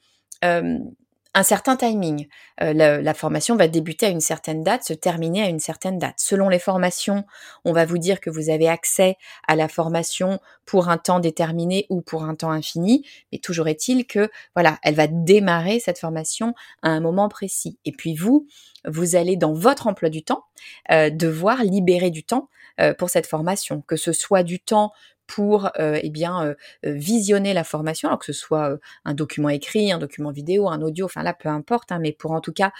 un 1.35 1.43
certain 1.43 1.75
timing. 1.75 2.27
Euh, 2.61 2.73
la, 2.73 3.13
formation 3.13 3.57
va 3.57 3.67
débuter 3.67 4.05
à 4.05 4.09
une 4.09 4.21
certaine 4.21 4.63
date, 4.63 4.85
se 4.85 4.93
terminer 4.93 5.43
à 5.43 5.49
une 5.49 5.59
certaine 5.59 5.99
date. 5.99 6.15
Selon 6.17 6.47
les 6.47 6.59
formations, 6.59 7.25
on 7.65 7.73
va 7.73 7.85
vous 7.85 7.97
dire 7.97 8.21
que 8.21 8.29
vous 8.29 8.49
avez 8.49 8.69
accès 8.69 9.17
à 9.47 9.57
la 9.57 9.67
formation 9.67 10.39
pour 10.65 10.87
un 10.87 10.97
temps 10.97 11.19
déterminé 11.19 11.85
ou 11.89 12.01
pour 12.01 12.23
un 12.23 12.35
temps 12.35 12.51
infini, 12.51 13.05
mais 13.31 13.39
toujours 13.39 13.67
est-il 13.67 14.07
que 14.07 14.31
voilà, 14.55 14.79
elle 14.81 14.95
va 14.95 15.07
démarrer 15.07 15.81
cette 15.81 15.99
formation 15.99 16.55
à 16.81 16.89
un 16.89 17.01
moment 17.01 17.27
précis. 17.27 17.77
Et 17.83 17.91
puis 17.91 18.15
vous, 18.15 18.47
vous 18.87 19.17
allez 19.17 19.35
dans 19.35 19.53
votre 19.53 19.87
emploi 19.87 20.09
du 20.09 20.23
temps 20.23 20.45
euh, 20.89 21.09
devoir 21.09 21.63
libérer 21.63 22.11
du 22.11 22.23
temps 22.23 22.49
euh, 22.79 22.93
pour 22.93 23.09
cette 23.09 23.27
formation, 23.27 23.81
que 23.81 23.97
ce 23.97 24.13
soit 24.13 24.43
du 24.43 24.59
temps 24.61 24.91
pour 25.27 25.69
euh, 25.79 25.99
eh 26.01 26.09
bien 26.09 26.45
euh, 26.45 26.53
euh, 26.85 26.91
visionner 26.93 27.53
la 27.53 27.63
formation, 27.63 28.09
alors 28.09 28.19
que 28.19 28.25
ce 28.25 28.33
soit 28.33 28.77
un 29.05 29.13
document 29.13 29.49
écrit, 29.49 29.91
un 29.91 29.97
document 29.97 30.31
vidéo, 30.31 30.69
un 30.69 30.81
audio, 30.81 31.05
enfin 31.05 31.23
là 31.23 31.33
peu 31.33 31.49
importe, 31.49 31.91
hein, 31.91 31.99
mais 31.99 32.11
pour 32.11 32.31
en 32.31 32.41
tout 32.41 32.53
cas 32.53 32.71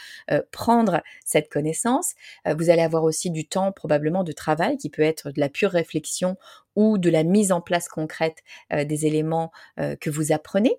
prendre 0.52 1.02
cette 1.24 1.50
connaissance. 1.50 2.14
vous 2.46 2.70
allez 2.70 2.82
avoir 2.82 3.04
aussi 3.04 3.32
du 3.32 3.48
temps 3.48 3.72
probablement 3.72 4.24
de 4.24 4.32
travail 4.32 4.78
qui 4.78 4.90
peut 4.90 5.02
être 5.02 5.32
de 5.32 5.40
la 5.40 5.50
pure 5.50 5.72
réflexion 5.72 6.38
ou 6.76 6.98
de 6.98 7.10
la 7.10 7.24
mise 7.24 7.52
en 7.52 7.62
place 7.62 7.88
concrète 7.88 8.44
des 8.72 9.06
éléments 9.06 9.52
que 9.78 10.10
vous 10.10 10.32
apprenez. 10.32 10.76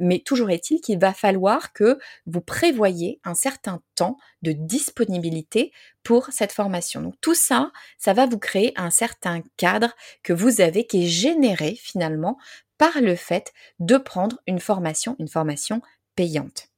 mais 0.00 0.20
toujours 0.20 0.50
est-il 0.50 0.80
qu'il 0.80 0.98
va 0.98 1.12
falloir 1.12 1.72
que 1.72 1.98
vous 2.26 2.40
prévoyez 2.40 3.20
un 3.24 3.34
certain 3.34 3.80
temps 3.94 4.16
de 4.42 4.52
disponibilité 4.52 5.72
pour 6.02 6.28
cette 6.30 6.52
formation. 6.52 7.00
Donc 7.00 7.14
tout 7.20 7.34
ça, 7.34 7.72
ça 7.98 8.12
va 8.12 8.26
vous 8.26 8.38
créer 8.38 8.72
un 8.76 8.90
certain 8.90 9.42
cadre 9.56 9.94
que 10.22 10.32
vous 10.32 10.60
avez 10.60 10.86
qui 10.86 11.04
est 11.04 11.08
généré 11.08 11.74
finalement 11.74 12.38
par 12.78 13.00
le 13.00 13.16
fait 13.16 13.52
de 13.78 13.96
prendre 13.96 14.40
une 14.46 14.60
formation, 14.60 15.16
une 15.18 15.28
formation 15.28 15.80
payante. 16.16 16.73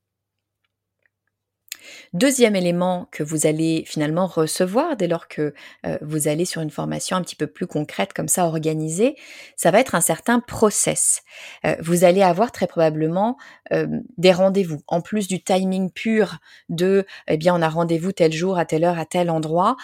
Deuxième 2.13 2.57
élément 2.57 3.09
que 3.11 3.23
vous 3.23 3.47
allez 3.47 3.85
finalement 3.87 4.27
recevoir 4.27 4.97
dès 4.97 5.09
lors 5.09 5.29
que 5.29 5.55
euh, 5.85 5.99
vous 6.01 6.29
allez 6.29 6.45
sur 6.45 6.63
une 6.63 6.71
formation 6.71 7.17
un 7.17 7.23
petit 7.23 7.37
peu 7.37 7.47
plus 7.47 7.67
concrète 7.67 8.13
comme 8.13 8.29
ça 8.29 8.47
organisée, 8.47 9.17
ça 9.57 9.71
va 9.71 9.81
être 9.81 9.95
un 9.95 10.01
certain 10.01 10.41
process. 10.41 11.23
Euh, 11.65 11.77
vous 11.81 12.05
allez 12.05 12.23
avoir 12.23 12.53
très 12.53 12.67
probablement 12.67 13.37
euh, 13.73 13.87
des 14.17 14.33
rendez-vous 14.33 14.81
en 14.87 15.01
plus 15.01 15.29
du 15.29 15.43
timing 15.43 15.91
pur 15.91 16.39
de 16.69 17.07
eh 17.29 17.37
bien 17.37 17.55
on 17.55 17.63
a 17.63 17.69
rendez-vous 17.69 18.13
tel 18.13 18.33
jour 18.33 18.59
à 18.59 18.65
telle 18.65 18.85
heure 18.85 18.99
à 18.99 19.05
tel 19.05 19.31
endroit, 19.31 19.77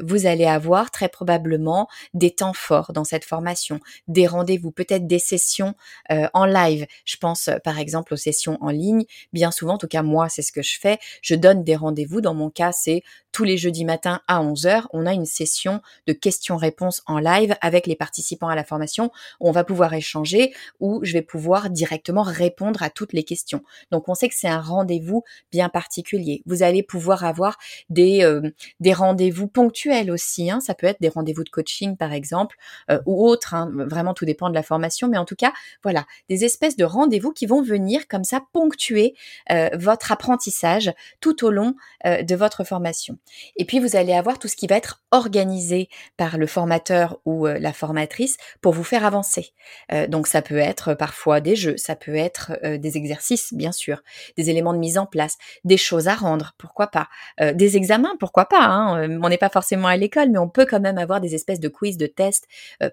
vous 0.00 0.26
allez 0.26 0.44
avoir 0.44 0.90
très 0.90 1.08
probablement 1.08 1.88
des 2.14 2.30
temps 2.30 2.52
forts 2.52 2.92
dans 2.92 3.04
cette 3.04 3.24
formation, 3.24 3.80
des 4.06 4.26
rendez-vous, 4.26 4.70
peut-être 4.70 5.06
des 5.06 5.18
sessions 5.18 5.74
en 6.10 6.44
live. 6.44 6.86
Je 7.04 7.16
pense 7.16 7.50
par 7.64 7.78
exemple 7.78 8.14
aux 8.14 8.18
sessions 8.18 8.58
en 8.60 8.70
ligne, 8.70 9.04
bien 9.32 9.50
souvent 9.50 9.74
en 9.74 9.78
tout 9.78 9.88
cas 9.88 10.02
moi 10.02 10.28
c'est 10.28 10.42
ce 10.42 10.52
que 10.52 10.62
je 10.62 10.78
fais, 10.78 10.98
je 11.22 11.34
des 11.54 11.76
rendez-vous. 11.76 12.20
Dans 12.20 12.34
mon 12.34 12.50
cas, 12.50 12.72
c'est 12.72 13.02
tous 13.32 13.44
les 13.44 13.56
jeudis 13.56 13.84
matins 13.84 14.20
à 14.26 14.42
11h. 14.42 14.86
On 14.92 15.06
a 15.06 15.12
une 15.12 15.26
session 15.26 15.80
de 16.06 16.12
questions-réponses 16.12 17.02
en 17.06 17.18
live 17.18 17.54
avec 17.60 17.86
les 17.86 17.94
participants 17.94 18.48
à 18.48 18.54
la 18.54 18.64
formation. 18.64 19.10
On 19.40 19.52
va 19.52 19.64
pouvoir 19.64 19.94
échanger 19.94 20.52
où 20.80 21.00
je 21.04 21.12
vais 21.12 21.22
pouvoir 21.22 21.70
directement 21.70 22.22
répondre 22.22 22.82
à 22.82 22.90
toutes 22.90 23.12
les 23.12 23.24
questions. 23.24 23.62
Donc 23.90 24.08
on 24.08 24.14
sait 24.14 24.28
que 24.28 24.34
c'est 24.36 24.48
un 24.48 24.60
rendez-vous 24.60 25.22
bien 25.52 25.68
particulier. 25.68 26.42
Vous 26.46 26.62
allez 26.62 26.82
pouvoir 26.82 27.24
avoir 27.24 27.58
des, 27.90 28.24
euh, 28.24 28.50
des 28.80 28.92
rendez-vous 28.92 29.46
ponctuels 29.46 30.10
aussi. 30.10 30.50
Hein. 30.50 30.60
Ça 30.60 30.74
peut 30.74 30.86
être 30.86 31.00
des 31.00 31.08
rendez-vous 31.08 31.44
de 31.44 31.50
coaching 31.50 31.96
par 31.96 32.12
exemple 32.12 32.56
euh, 32.90 33.00
ou 33.06 33.28
autres. 33.28 33.54
Hein. 33.54 33.70
Vraiment 33.72 34.14
tout 34.14 34.24
dépend 34.24 34.48
de 34.48 34.54
la 34.54 34.62
formation. 34.62 35.08
Mais 35.08 35.18
en 35.18 35.24
tout 35.24 35.36
cas, 35.36 35.52
voilà, 35.82 36.06
des 36.28 36.44
espèces 36.44 36.76
de 36.76 36.84
rendez-vous 36.84 37.32
qui 37.32 37.46
vont 37.46 37.62
venir 37.62 38.08
comme 38.08 38.24
ça 38.24 38.40
ponctuer 38.52 39.14
euh, 39.50 39.68
votre 39.74 40.12
apprentissage 40.12 40.92
tout 41.20 41.27
au 41.42 41.50
long 41.50 41.74
euh, 42.06 42.22
de 42.22 42.34
votre 42.34 42.64
formation. 42.64 43.18
Et 43.56 43.64
puis 43.64 43.80
vous 43.80 43.96
allez 43.96 44.12
avoir 44.12 44.38
tout 44.38 44.48
ce 44.48 44.56
qui 44.56 44.66
va 44.66 44.76
être 44.76 45.02
organisé 45.10 45.88
par 46.16 46.38
le 46.38 46.46
formateur 46.46 47.20
ou 47.24 47.46
euh, 47.46 47.58
la 47.58 47.72
formatrice 47.72 48.36
pour 48.60 48.72
vous 48.72 48.84
faire 48.84 49.04
avancer. 49.04 49.52
Euh, 49.92 50.06
donc 50.06 50.26
ça 50.26 50.42
peut 50.42 50.58
être 50.58 50.94
parfois 50.94 51.40
des 51.40 51.56
jeux, 51.56 51.76
ça 51.76 51.96
peut 51.96 52.14
être 52.14 52.52
des 52.76 52.96
exercices 52.96 53.52
bien 53.52 53.72
sûr, 53.72 54.02
des 54.36 54.50
éléments 54.50 54.72
de 54.72 54.78
mise 54.78 54.98
en 54.98 55.06
place, 55.06 55.36
des 55.64 55.76
choses 55.76 56.08
à 56.08 56.14
rendre, 56.14 56.54
pourquoi 56.58 56.88
pas, 56.88 57.08
des 57.52 57.76
examens, 57.76 58.14
pourquoi 58.18 58.46
pas. 58.46 58.64
Hein. 58.64 59.18
On 59.22 59.28
n'est 59.28 59.38
pas 59.38 59.48
forcément 59.48 59.88
à 59.88 59.96
l'école, 59.96 60.30
mais 60.30 60.38
on 60.38 60.48
peut 60.48 60.66
quand 60.66 60.80
même 60.80 60.98
avoir 60.98 61.20
des 61.20 61.34
espèces 61.34 61.60
de 61.60 61.68
quiz, 61.68 61.96
de 61.96 62.06
tests, 62.06 62.46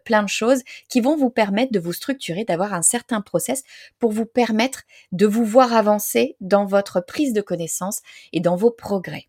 plein 0.04 0.24
de 0.24 0.30
choses 0.30 0.63
qui 0.89 1.01
vont 1.01 1.15
vous 1.15 1.30
permettre 1.30 1.72
de 1.72 1.80
vous 1.80 1.94
structurer, 1.94 2.44
d'avoir 2.46 2.74
un 2.74 2.82
certain 2.82 3.22
process 3.22 3.63
pour 4.00 4.12
vous 4.12 4.25
permettre 4.25 4.84
de 5.12 5.25
vous 5.25 5.46
voir 5.46 5.74
avancer 5.74 6.36
dans 6.42 6.65
votre 6.65 7.01
prise 7.01 7.34
de 7.34 7.42
connaissance 7.42 8.01
et 8.34 8.39
dans 8.39 8.55
vos 8.55 8.72
progrès. 8.72 9.27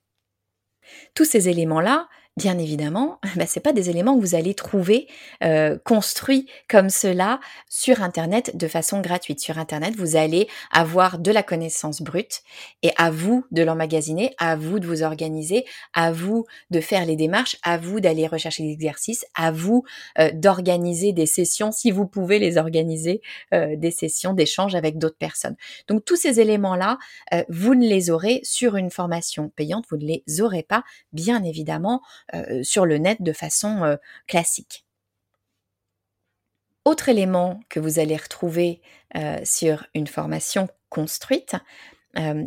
Tous 1.15 1.25
ces 1.25 1.49
éléments-là, 1.49 2.09
bien 2.37 2.59
évidemment, 2.59 3.19
bah, 3.37 3.47
ce 3.47 3.61
pas 3.61 3.73
des 3.73 3.89
éléments 3.91 4.15
que 4.15 4.21
vous 4.21 4.35
allez 4.35 4.55
trouver 4.55 5.09
euh, 5.43 5.79
construits 5.85 6.47
comme 6.69 6.91
cela 6.91 7.41
sur 7.69 8.03
Internet 8.03 8.57
de 8.57 8.69
façon 8.69 9.01
gratuite. 9.01 9.41
Sur 9.41 9.59
Internet, 9.59 9.95
vous 9.97 10.17
allez 10.17 10.47
avoir 10.71 11.19
de 11.19 11.31
la 11.31 11.43
connaissance 11.43 12.03
brute 12.03 12.43
et 12.83 12.91
à 12.99 13.11
vous 13.11 13.45
de 13.51 13.63
l'emmagasiner, 13.63 14.35
à 14.39 14.57
vous 14.57 14.79
de 14.79 14.87
vous 14.87 15.03
organiser, 15.03 15.65
à 15.95 16.13
vous 16.13 16.45
de 16.71 16.81
faire 16.81 17.07
les 17.07 17.17
démarches, 17.17 17.57
à 17.63 17.79
vous 17.79 18.01
d'aller 18.01 18.27
rechercher 18.27 18.65
des 18.65 18.73
exercices, 18.73 19.25
à 19.35 19.51
vous 19.51 19.85
euh, 20.19 20.31
d'organiser 20.35 21.13
des 21.13 21.27
sessions 21.27 21.73
si 21.73 21.91
vous 21.91 22.07
pouvez 22.07 22.39
les 22.39 22.59
organiser, 22.59 23.23
euh, 23.55 23.77
des 23.77 23.91
sessions 23.91 24.35
d'échange 24.35 24.75
avec 24.75 24.99
d'autres 24.99 25.17
personnes. 25.17 25.57
Donc 25.89 26.05
tous 26.05 26.17
ces 26.17 26.41
éléments-là, 26.41 26.99
vous 27.49 27.75
ne 27.75 27.87
les 27.87 28.11
aurez 28.11 28.41
sur 28.43 28.77
une 28.77 28.91
formation 28.91 29.51
payante, 29.57 29.85
vous 29.91 29.97
ne 29.97 30.05
les 30.05 30.23
aurez 30.41 30.63
pas, 30.63 30.85
bien 31.13 31.43
évidemment, 31.43 32.03
sur 32.63 32.87
le 32.87 32.99
net 32.99 33.23
de 33.23 33.33
façon 33.33 33.85
euh, 33.85 33.97
classique. 34.27 34.85
Autre 36.85 37.09
élément 37.09 37.61
que 37.69 37.81
vous 37.81 37.99
allez 37.99 38.17
retrouver 38.17 38.81
euh, 39.17 39.39
sur 39.45 39.87
une 39.95 40.07
formation 40.07 40.69
construite, 40.89 41.57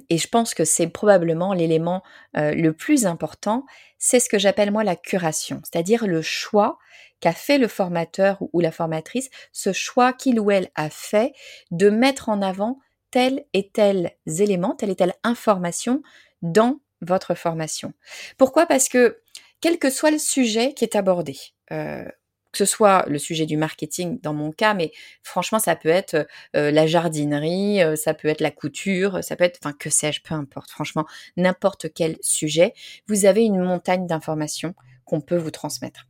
et 0.10 0.18
je 0.18 0.28
pense 0.28 0.56
que 0.56 0.66
c'est 0.66 0.88
probablement 0.88 1.54
l'élément 1.54 2.02
le 2.34 2.72
plus 2.72 3.06
important, 3.06 3.68
c'est 4.00 4.20
ce 4.20 4.28
que 4.28 4.40
j'appelle 4.40 4.72
moi 4.72 4.84
la 4.84 4.96
curation, 4.96 5.62
c'est-à-dire 5.64 6.08
le 6.08 6.24
choix 6.24 6.80
qu'a 7.20 7.34
fait 7.34 7.60
le 7.60 7.68
formateur 7.68 8.40
ou 8.54 8.62
la 8.62 8.72
formatrice, 8.72 9.30
ce 9.52 9.72
choix 9.72 10.12
qu'il 10.14 10.40
ou 10.40 10.50
elle 10.50 10.72
a 10.74 10.90
fait 10.90 11.34
de 11.70 11.92
mettre 11.92 12.30
en 12.30 12.42
avant 12.42 12.80
tel 13.12 13.46
et 13.54 13.70
tel 13.70 14.12
élément, 14.26 14.76
telle 14.76 14.90
et 14.92 14.96
telle 14.96 15.14
information 15.24 16.02
dans 16.42 16.80
votre 17.02 17.36
formation. 17.36 17.94
Pourquoi? 18.38 18.66
Parce 18.66 18.90
que 18.90 19.22
quel 19.62 19.80
que 19.80 19.90
soit 19.90 20.12
le 20.12 20.20
sujet 20.20 20.74
qui 20.74 20.84
est 20.84 20.96
abordé. 20.96 21.38
Euh, 21.72 22.06
que 22.52 22.58
ce 22.58 22.66
soit 22.66 23.06
le 23.08 23.20
sujet 23.20 23.46
du 23.46 23.58
marketing 23.58 24.20
dans 24.22 24.34
mon 24.34 24.52
cas, 24.52 24.74
mais 24.74 24.92
franchement, 25.22 25.60
ça 25.60 25.76
peut 25.76 25.90
être 25.90 26.28
euh, 26.56 26.72
la 26.72 26.88
jardinerie, 26.88 27.84
euh, 27.84 27.96
ça 27.96 28.14
peut 28.14 28.28
être 28.28 28.42
la 28.42 28.52
couture, 28.52 29.24
ça 29.24 29.36
peut 29.36 29.44
être, 29.44 29.60
enfin, 29.62 29.74
que 29.78 29.90
sais-je, 29.90 30.22
peu 30.22 30.34
importe, 30.34 30.72
franchement, 30.72 31.06
n'importe 31.38 31.94
quel 31.94 32.18
sujet, 32.22 32.74
vous 33.08 33.26
avez 33.26 33.44
une 33.44 33.64
montagne 33.64 34.08
d'informations 34.08 34.74
qu'on 35.06 35.22
peut 35.22 35.38
vous 35.38 35.52
transmettre. 35.52 36.08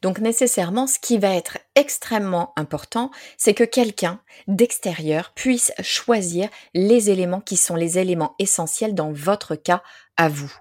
Donc 0.00 0.18
nécessairement, 0.18 0.88
ce 0.88 0.98
qui 0.98 1.16
va 1.16 1.34
être 1.36 1.58
extrêmement 1.76 2.52
important, 2.56 3.10
c'est 3.38 3.54
que 3.54 3.62
quelqu'un 3.62 4.20
d'extérieur 4.48 5.32
puisse 5.34 5.72
choisir 5.80 6.48
les 6.74 7.10
éléments 7.10 7.40
qui 7.40 7.56
sont 7.56 7.76
les 7.76 8.00
éléments 8.00 8.34
essentiels 8.40 8.94
dans 8.94 9.12
votre 9.12 9.54
cas 9.54 9.82
à 10.16 10.28
vous. 10.28 10.52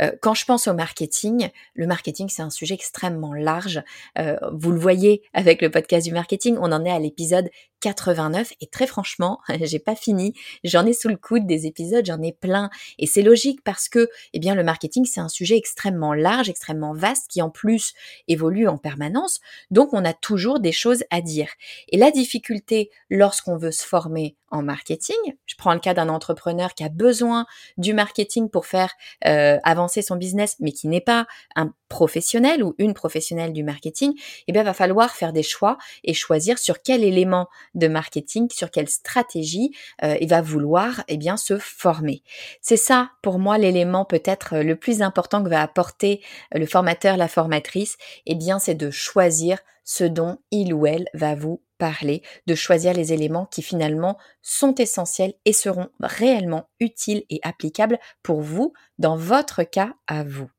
Euh, 0.00 0.12
quand 0.22 0.34
je 0.34 0.44
pense 0.44 0.66
au 0.66 0.74
marketing, 0.74 1.50
le 1.74 1.86
marketing 1.86 2.28
c'est 2.28 2.42
un 2.42 2.50
sujet 2.50 2.74
extrêmement 2.74 3.34
large. 3.34 3.82
Euh, 4.18 4.36
vous 4.52 4.72
le 4.72 4.78
voyez 4.78 5.22
avec 5.32 5.62
le 5.62 5.70
podcast 5.70 6.06
du 6.06 6.12
marketing, 6.12 6.56
on 6.60 6.72
en 6.72 6.84
est 6.84 6.90
à 6.90 6.98
l'épisode 6.98 7.50
89 7.80 8.52
et 8.60 8.66
très 8.66 8.86
franchement, 8.86 9.40
j'ai 9.60 9.78
pas 9.78 9.94
fini. 9.94 10.32
J'en 10.64 10.86
ai 10.86 10.94
sous 10.94 11.08
le 11.08 11.16
coude 11.16 11.46
des 11.46 11.66
épisodes, 11.66 12.04
j'en 12.06 12.22
ai 12.22 12.32
plein 12.32 12.70
et 12.98 13.06
c'est 13.06 13.22
logique 13.22 13.62
parce 13.62 13.88
que 13.88 14.08
eh 14.32 14.38
bien 14.38 14.54
le 14.54 14.64
marketing 14.64 15.04
c'est 15.04 15.20
un 15.20 15.28
sujet 15.28 15.56
extrêmement 15.56 16.14
large, 16.14 16.48
extrêmement 16.48 16.94
vaste 16.94 17.26
qui 17.28 17.42
en 17.42 17.50
plus 17.50 17.92
évolue 18.26 18.68
en 18.68 18.78
permanence. 18.78 19.40
Donc 19.70 19.92
on 19.92 20.04
a 20.04 20.14
toujours 20.14 20.60
des 20.60 20.72
choses 20.72 21.04
à 21.10 21.20
dire. 21.20 21.50
Et 21.88 21.98
la 21.98 22.10
difficulté 22.10 22.90
lorsqu'on 23.10 23.56
veut 23.56 23.72
se 23.72 23.84
former 23.84 24.36
marketing, 24.62 25.16
je 25.46 25.54
prends 25.56 25.74
le 25.74 25.80
cas 25.80 25.94
d'un 25.94 26.08
entrepreneur 26.08 26.74
qui 26.74 26.84
a 26.84 26.88
besoin 26.88 27.46
du 27.76 27.94
marketing 27.94 28.48
pour 28.48 28.66
faire 28.66 28.92
euh, 29.26 29.58
avancer 29.62 30.02
son 30.02 30.16
business, 30.16 30.56
mais 30.60 30.72
qui 30.72 30.88
n'est 30.88 31.00
pas 31.00 31.26
un 31.56 31.72
professionnel 31.88 32.62
ou 32.62 32.74
une 32.78 32.94
professionnelle 32.94 33.52
du 33.52 33.62
marketing, 33.62 34.14
eh 34.48 34.52
bien, 34.52 34.62
va 34.62 34.74
falloir 34.74 35.14
faire 35.14 35.32
des 35.32 35.42
choix 35.42 35.78
et 36.02 36.14
choisir 36.14 36.58
sur 36.58 36.82
quel 36.82 37.04
élément 37.04 37.48
de 37.74 37.86
marketing, 37.86 38.48
sur 38.50 38.70
quelle 38.70 38.88
stratégie 38.88 39.70
euh, 40.02 40.16
il 40.20 40.28
va 40.28 40.42
vouloir, 40.42 41.04
eh 41.08 41.16
bien, 41.16 41.36
se 41.36 41.58
former. 41.58 42.22
C'est 42.60 42.76
ça, 42.76 43.10
pour 43.22 43.38
moi, 43.38 43.58
l'élément 43.58 44.04
peut-être 44.04 44.58
le 44.58 44.76
plus 44.76 45.02
important 45.02 45.42
que 45.42 45.48
va 45.48 45.62
apporter 45.62 46.20
le 46.52 46.66
formateur, 46.66 47.16
la 47.16 47.28
formatrice, 47.28 47.96
eh 48.26 48.34
bien, 48.34 48.58
c'est 48.58 48.74
de 48.74 48.90
choisir 48.90 49.58
ce 49.84 50.04
dont 50.04 50.38
il 50.50 50.72
ou 50.74 50.86
elle 50.86 51.06
va 51.14 51.34
vous 51.34 51.60
de 52.46 52.54
choisir 52.54 52.92
les 52.94 53.12
éléments 53.12 53.46
qui 53.46 53.62
finalement 53.62 54.18
sont 54.42 54.74
essentiels 54.76 55.34
et 55.44 55.52
seront 55.52 55.88
réellement 56.00 56.68
utiles 56.80 57.24
et 57.30 57.40
applicables 57.42 57.98
pour 58.22 58.40
vous 58.42 58.72
dans 58.98 59.16
votre 59.16 59.62
cas 59.64 59.94
à 60.06 60.24
vous. 60.24 60.53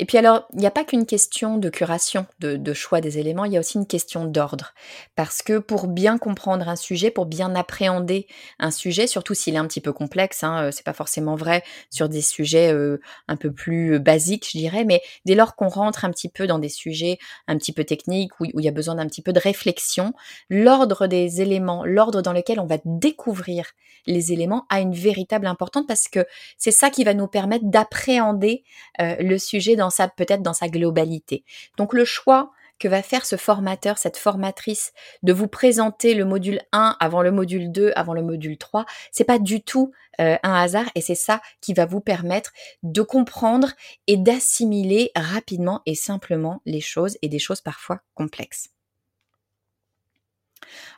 Et 0.00 0.06
puis 0.06 0.18
alors, 0.18 0.48
il 0.52 0.58
n'y 0.58 0.66
a 0.66 0.72
pas 0.72 0.82
qu'une 0.82 1.06
question 1.06 1.56
de 1.56 1.68
curation, 1.68 2.26
de, 2.40 2.74
choix 2.74 3.00
des 3.00 3.18
éléments, 3.18 3.44
il 3.44 3.52
y 3.52 3.56
a 3.56 3.60
aussi 3.60 3.78
une 3.78 3.86
question 3.86 4.24
d'ordre. 4.24 4.74
Parce 5.14 5.40
que 5.40 5.58
pour 5.58 5.86
bien 5.86 6.18
comprendre 6.18 6.68
un 6.68 6.74
sujet, 6.74 7.12
pour 7.12 7.26
bien 7.26 7.54
appréhender 7.54 8.26
un 8.58 8.72
sujet, 8.72 9.06
surtout 9.06 9.34
s'il 9.34 9.54
est 9.54 9.58
un 9.58 9.68
petit 9.68 9.80
peu 9.80 9.92
complexe, 9.92 10.42
hein, 10.42 10.64
euh, 10.64 10.70
c'est 10.72 10.84
pas 10.84 10.94
forcément 10.94 11.36
vrai 11.36 11.62
sur 11.90 12.08
des 12.08 12.22
sujets 12.22 12.72
euh, 12.72 13.00
un 13.28 13.36
peu 13.36 13.52
plus 13.52 13.94
euh, 13.94 13.98
basiques, 14.00 14.48
je 14.52 14.58
dirais, 14.58 14.84
mais 14.84 15.00
dès 15.26 15.36
lors 15.36 15.54
qu'on 15.54 15.68
rentre 15.68 16.04
un 16.04 16.10
petit 16.10 16.28
peu 16.28 16.48
dans 16.48 16.58
des 16.58 16.68
sujets 16.68 17.18
un 17.46 17.56
petit 17.56 17.72
peu 17.72 17.84
techniques, 17.84 18.40
où, 18.40 18.46
il 18.46 18.64
y 18.64 18.68
a 18.68 18.72
besoin 18.72 18.96
d'un 18.96 19.06
petit 19.06 19.22
peu 19.22 19.32
de 19.32 19.40
réflexion, 19.40 20.12
l'ordre 20.50 21.06
des 21.06 21.40
éléments, 21.40 21.84
l'ordre 21.84 22.20
dans 22.20 22.32
lequel 22.32 22.58
on 22.58 22.66
va 22.66 22.78
découvrir 22.84 23.66
les 24.06 24.32
éléments 24.32 24.66
a 24.70 24.80
une 24.80 24.92
véritable 24.92 25.46
importance 25.46 25.84
parce 25.86 26.08
que 26.08 26.26
c'est 26.58 26.72
ça 26.72 26.90
qui 26.90 27.04
va 27.04 27.14
nous 27.14 27.26
permettre 27.26 27.64
d'appréhender 27.64 28.64
le 28.98 29.38
sujet 29.38 29.76
peut-être 30.16 30.42
dans 30.42 30.52
sa 30.52 30.68
globalité. 30.68 31.44
Donc 31.76 31.92
le 31.92 32.04
choix 32.04 32.50
que 32.78 32.88
va 32.88 33.02
faire 33.02 33.24
ce 33.24 33.36
formateur, 33.36 33.98
cette 33.98 34.16
formatrice, 34.16 34.92
de 35.22 35.32
vous 35.32 35.46
présenter 35.48 36.14
le 36.14 36.24
module 36.24 36.60
1 36.72 36.96
avant 37.00 37.22
le 37.22 37.30
module 37.30 37.70
2, 37.70 37.92
avant 37.94 38.14
le 38.14 38.22
module 38.22 38.58
3, 38.58 38.84
c'est 39.12 39.24
pas 39.24 39.38
du 39.38 39.62
tout 39.62 39.92
euh, 40.20 40.36
un 40.42 40.54
hasard 40.54 40.86
et 40.94 41.00
c'est 41.00 41.14
ça 41.14 41.40
qui 41.60 41.72
va 41.72 41.86
vous 41.86 42.00
permettre 42.00 42.52
de 42.82 43.02
comprendre 43.02 43.68
et 44.06 44.16
d'assimiler 44.16 45.10
rapidement 45.14 45.82
et 45.86 45.94
simplement 45.94 46.60
les 46.66 46.80
choses 46.80 47.16
et 47.22 47.28
des 47.28 47.38
choses 47.38 47.60
parfois 47.60 48.00
complexes. 48.14 48.73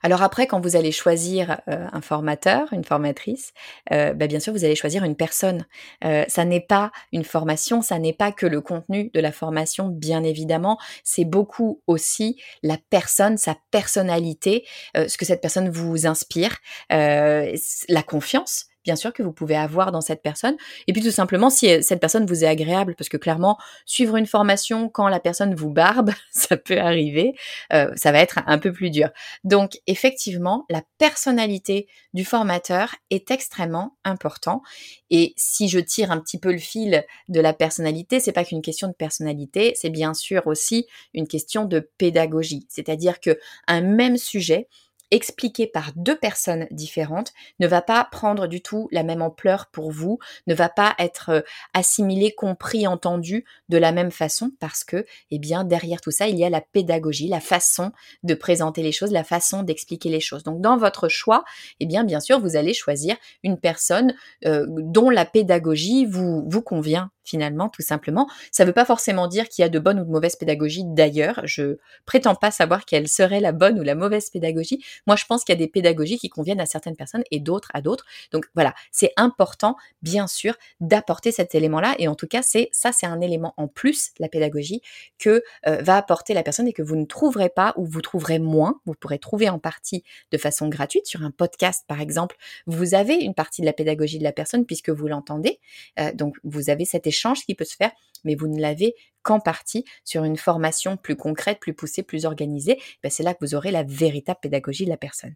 Alors 0.02 0.22
après, 0.22 0.46
quand 0.46 0.60
vous 0.60 0.76
allez 0.76 0.92
choisir 0.92 1.60
euh, 1.68 1.86
un 1.92 2.00
formateur, 2.00 2.72
une 2.72 2.84
formatrice, 2.84 3.52
euh, 3.92 4.12
bah, 4.14 4.26
bien 4.26 4.40
sûr, 4.40 4.52
vous 4.52 4.64
allez 4.64 4.76
choisir 4.76 5.04
une 5.04 5.16
personne. 5.16 5.66
Euh, 6.04 6.24
ça 6.28 6.44
n'est 6.44 6.60
pas 6.60 6.92
une 7.12 7.24
formation, 7.24 7.82
ça 7.82 7.98
n'est 7.98 8.12
pas 8.12 8.32
que 8.32 8.46
le 8.46 8.60
contenu 8.60 9.10
de 9.14 9.20
la 9.20 9.32
formation, 9.32 9.88
bien 9.88 10.22
évidemment. 10.22 10.78
C'est 11.04 11.24
beaucoup 11.24 11.82
aussi 11.86 12.40
la 12.62 12.78
personne, 12.90 13.36
sa 13.36 13.56
personnalité, 13.70 14.64
ce 14.94 15.16
que 15.16 15.24
cette 15.24 15.40
personne 15.40 15.68
vous 15.68 16.06
inspire, 16.06 16.56
la 16.90 18.02
confiance 18.06 18.66
bien 18.86 18.96
sûr 18.96 19.12
que 19.12 19.22
vous 19.22 19.32
pouvez 19.32 19.56
avoir 19.56 19.90
dans 19.90 20.00
cette 20.00 20.22
personne. 20.22 20.56
Et 20.86 20.92
puis 20.92 21.02
tout 21.02 21.10
simplement, 21.10 21.50
si 21.50 21.68
euh, 21.68 21.82
cette 21.82 22.00
personne 22.00 22.24
vous 22.24 22.44
est 22.44 22.46
agréable, 22.46 22.94
parce 22.94 23.08
que 23.08 23.16
clairement, 23.16 23.58
suivre 23.84 24.16
une 24.16 24.26
formation 24.26 24.88
quand 24.88 25.08
la 25.08 25.18
personne 25.18 25.54
vous 25.54 25.70
barbe, 25.70 26.12
ça 26.30 26.56
peut 26.56 26.78
arriver, 26.78 27.34
euh, 27.72 27.90
ça 27.96 28.12
va 28.12 28.20
être 28.20 28.38
un 28.46 28.58
peu 28.58 28.72
plus 28.72 28.90
dur. 28.90 29.10
Donc 29.42 29.80
effectivement, 29.88 30.64
la 30.70 30.82
personnalité 30.98 31.88
du 32.14 32.24
formateur 32.24 32.94
est 33.10 33.30
extrêmement 33.32 33.96
important. 34.04 34.62
Et 35.10 35.34
si 35.36 35.68
je 35.68 35.80
tire 35.80 36.12
un 36.12 36.20
petit 36.20 36.38
peu 36.38 36.52
le 36.52 36.58
fil 36.58 37.04
de 37.28 37.40
la 37.40 37.52
personnalité, 37.52 38.20
c'est 38.20 38.32
pas 38.32 38.44
qu'une 38.44 38.62
question 38.62 38.86
de 38.86 38.92
personnalité, 38.92 39.72
c'est 39.74 39.90
bien 39.90 40.14
sûr 40.14 40.46
aussi 40.46 40.86
une 41.12 41.26
question 41.26 41.64
de 41.64 41.90
pédagogie. 41.98 42.66
C'est-à-dire 42.68 43.18
que 43.18 43.38
un 43.66 43.80
même 43.80 44.16
sujet 44.16 44.68
expliqué 45.10 45.66
par 45.66 45.92
deux 45.94 46.16
personnes 46.16 46.66
différentes 46.70 47.32
ne 47.60 47.66
va 47.66 47.82
pas 47.82 48.04
prendre 48.04 48.46
du 48.46 48.60
tout 48.60 48.88
la 48.90 49.02
même 49.02 49.22
ampleur 49.22 49.66
pour 49.66 49.90
vous, 49.90 50.18
ne 50.46 50.54
va 50.54 50.68
pas 50.68 50.94
être 50.98 51.30
euh, 51.30 51.40
assimilé, 51.74 52.34
compris, 52.34 52.86
entendu 52.86 53.44
de 53.68 53.78
la 53.78 53.92
même 53.92 54.10
façon 54.10 54.52
parce 54.60 54.84
que, 54.84 55.06
eh 55.30 55.38
bien, 55.38 55.64
derrière 55.64 56.00
tout 56.00 56.10
ça, 56.10 56.28
il 56.28 56.38
y 56.38 56.44
a 56.44 56.50
la 56.50 56.60
pédagogie, 56.60 57.28
la 57.28 57.40
façon 57.40 57.92
de 58.22 58.34
présenter 58.34 58.82
les 58.82 58.92
choses, 58.92 59.12
la 59.12 59.24
façon 59.24 59.62
d'expliquer 59.62 60.08
les 60.08 60.20
choses. 60.20 60.42
Donc, 60.42 60.60
dans 60.60 60.76
votre 60.76 61.08
choix, 61.08 61.44
eh 61.80 61.86
bien, 61.86 62.04
bien 62.04 62.20
sûr, 62.20 62.40
vous 62.40 62.56
allez 62.56 62.74
choisir 62.74 63.16
une 63.42 63.58
personne 63.58 64.14
euh, 64.44 64.66
dont 64.68 65.10
la 65.10 65.24
pédagogie 65.24 66.06
vous, 66.06 66.44
vous 66.48 66.62
convient 66.62 67.10
finalement, 67.26 67.68
tout 67.68 67.82
simplement. 67.82 68.28
Ça 68.50 68.64
ne 68.64 68.68
veut 68.68 68.74
pas 68.74 68.84
forcément 68.84 69.26
dire 69.26 69.48
qu'il 69.48 69.62
y 69.62 69.66
a 69.66 69.68
de 69.68 69.78
bonnes 69.78 70.00
ou 70.00 70.04
de 70.04 70.10
mauvaises 70.10 70.36
pédagogies 70.36 70.84
d'ailleurs. 70.84 71.40
Je 71.44 71.76
prétends 72.06 72.34
pas 72.34 72.50
savoir 72.50 72.84
quelle 72.84 73.08
serait 73.08 73.40
la 73.40 73.52
bonne 73.52 73.78
ou 73.78 73.82
la 73.82 73.94
mauvaise 73.94 74.30
pédagogie. 74.30 74.82
Moi, 75.06 75.16
je 75.16 75.24
pense 75.26 75.44
qu'il 75.44 75.54
y 75.54 75.58
a 75.58 75.58
des 75.58 75.68
pédagogies 75.68 76.18
qui 76.18 76.28
conviennent 76.28 76.60
à 76.60 76.66
certaines 76.66 76.96
personnes 76.96 77.24
et 77.30 77.40
d'autres 77.40 77.68
à 77.74 77.80
d'autres. 77.80 78.04
Donc 78.32 78.46
voilà, 78.54 78.74
c'est 78.92 79.12
important, 79.16 79.76
bien 80.02 80.26
sûr, 80.26 80.54
d'apporter 80.80 81.32
cet 81.32 81.54
élément-là. 81.54 81.94
Et 81.98 82.08
en 82.08 82.14
tout 82.14 82.26
cas, 82.26 82.42
c'est 82.42 82.68
ça, 82.72 82.92
c'est 82.92 83.06
un 83.06 83.20
élément 83.20 83.54
en 83.56 83.68
plus, 83.68 84.12
la 84.18 84.28
pédagogie, 84.28 84.80
que 85.18 85.42
euh, 85.66 85.82
va 85.82 85.96
apporter 85.96 86.34
la 86.34 86.42
personne 86.42 86.68
et 86.68 86.72
que 86.72 86.82
vous 86.82 86.96
ne 86.96 87.04
trouverez 87.04 87.48
pas 87.48 87.74
ou 87.76 87.84
vous 87.84 88.00
trouverez 88.00 88.38
moins. 88.38 88.80
Vous 88.86 88.94
pourrez 88.94 89.18
trouver 89.18 89.48
en 89.48 89.58
partie 89.58 90.04
de 90.30 90.38
façon 90.38 90.68
gratuite 90.68 91.06
sur 91.06 91.22
un 91.22 91.30
podcast, 91.30 91.84
par 91.86 92.00
exemple. 92.00 92.36
Vous 92.66 92.94
avez 92.94 93.14
une 93.14 93.34
partie 93.34 93.62
de 93.62 93.66
la 93.66 93.72
pédagogie 93.72 94.18
de 94.18 94.24
la 94.24 94.32
personne 94.32 94.64
puisque 94.64 94.90
vous 94.90 95.08
l'entendez. 95.08 95.58
Euh, 95.98 96.12
donc 96.12 96.36
vous 96.44 96.70
avez 96.70 96.84
cet 96.84 97.06
échange 97.06 97.15
échange 97.16 97.44
qui 97.44 97.54
peut 97.54 97.64
se 97.64 97.76
faire, 97.76 97.92
mais 98.24 98.34
vous 98.34 98.48
ne 98.48 98.60
l'avez 98.60 98.94
qu'en 99.22 99.40
partie 99.40 99.84
sur 100.04 100.24
une 100.24 100.36
formation 100.36 100.96
plus 100.96 101.16
concrète, 101.16 101.58
plus 101.58 101.74
poussée, 101.74 102.02
plus 102.02 102.26
organisée. 102.26 102.80
Ben, 103.02 103.10
c'est 103.10 103.22
là 103.22 103.34
que 103.34 103.44
vous 103.44 103.54
aurez 103.54 103.70
la 103.70 103.82
véritable 103.82 104.38
pédagogie 104.40 104.84
de 104.84 104.90
la 104.90 104.96
personne. 104.96 105.34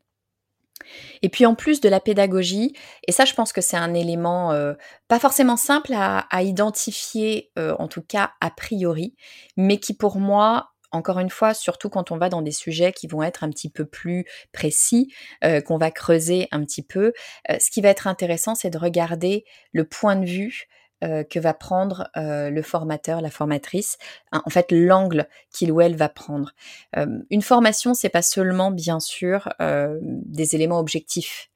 Et 1.22 1.28
puis 1.28 1.44
en 1.44 1.54
plus 1.54 1.80
de 1.80 1.88
la 1.88 2.00
pédagogie, 2.00 2.74
et 3.06 3.12
ça 3.12 3.24
je 3.24 3.34
pense 3.34 3.52
que 3.52 3.60
c'est 3.60 3.76
un 3.76 3.92
élément 3.94 4.52
euh, 4.52 4.74
pas 5.08 5.18
forcément 5.18 5.56
simple 5.56 5.92
à, 5.94 6.42
identifier, 6.42 7.50
euh, 7.58 7.74
en 7.78 7.88
tout 7.88 8.02
cas 8.02 8.32
a 8.40 8.50
priori, 8.50 9.14
mais 9.56 9.78
qui 9.78 9.94
pour 9.94 10.18
moi 10.18 10.70
encore 10.92 11.20
une 11.20 11.30
fois, 11.30 11.54
surtout 11.54 11.88
quand 11.88 12.10
on 12.10 12.16
va 12.16 12.28
dans 12.28 12.42
des 12.42 12.50
sujets 12.50 12.92
qui 12.92 13.06
vont 13.06 13.22
être 13.22 13.44
un 13.44 13.50
petit 13.50 13.70
peu 13.70 13.84
plus 13.84 14.24
précis, 14.52 15.12
euh, 15.44 15.60
qu'on 15.60 15.78
va 15.78 15.92
creuser 15.92 16.48
un 16.50 16.64
petit 16.64 16.82
peu, 16.82 17.12
ce 17.48 17.70
qui 17.70 17.80
va 17.80 17.90
être 17.90 18.08
intéressant, 18.08 18.56
c'est 18.56 18.70
de 18.70 18.78
regarder 18.78 19.44
le 19.72 19.84
point 19.84 20.16
de 20.16 20.26
vue 20.26 20.66
euh, 21.02 21.24
que 21.24 21.38
va 21.38 21.54
prendre 21.54 22.08
euh, 22.16 22.50
le 22.50 22.62
formateur, 22.62 23.20
la 23.20 23.30
formatrice, 23.30 23.98
hein, 24.32 24.42
en 24.44 24.50
fait 24.50 24.70
l'angle 24.70 25.26
qu'il 25.50 25.72
ou 25.72 25.80
elle 25.80 25.96
va 25.96 26.08
prendre. 26.08 26.52
Euh, 26.96 27.06
une 27.30 27.42
formation, 27.42 27.94
c'est 27.94 28.08
pas 28.08 28.22
seulement 28.22 28.70
bien 28.70 29.00
sûr 29.00 29.48
des 29.60 30.54
éléments 30.54 30.78
objectifs. 30.78 31.49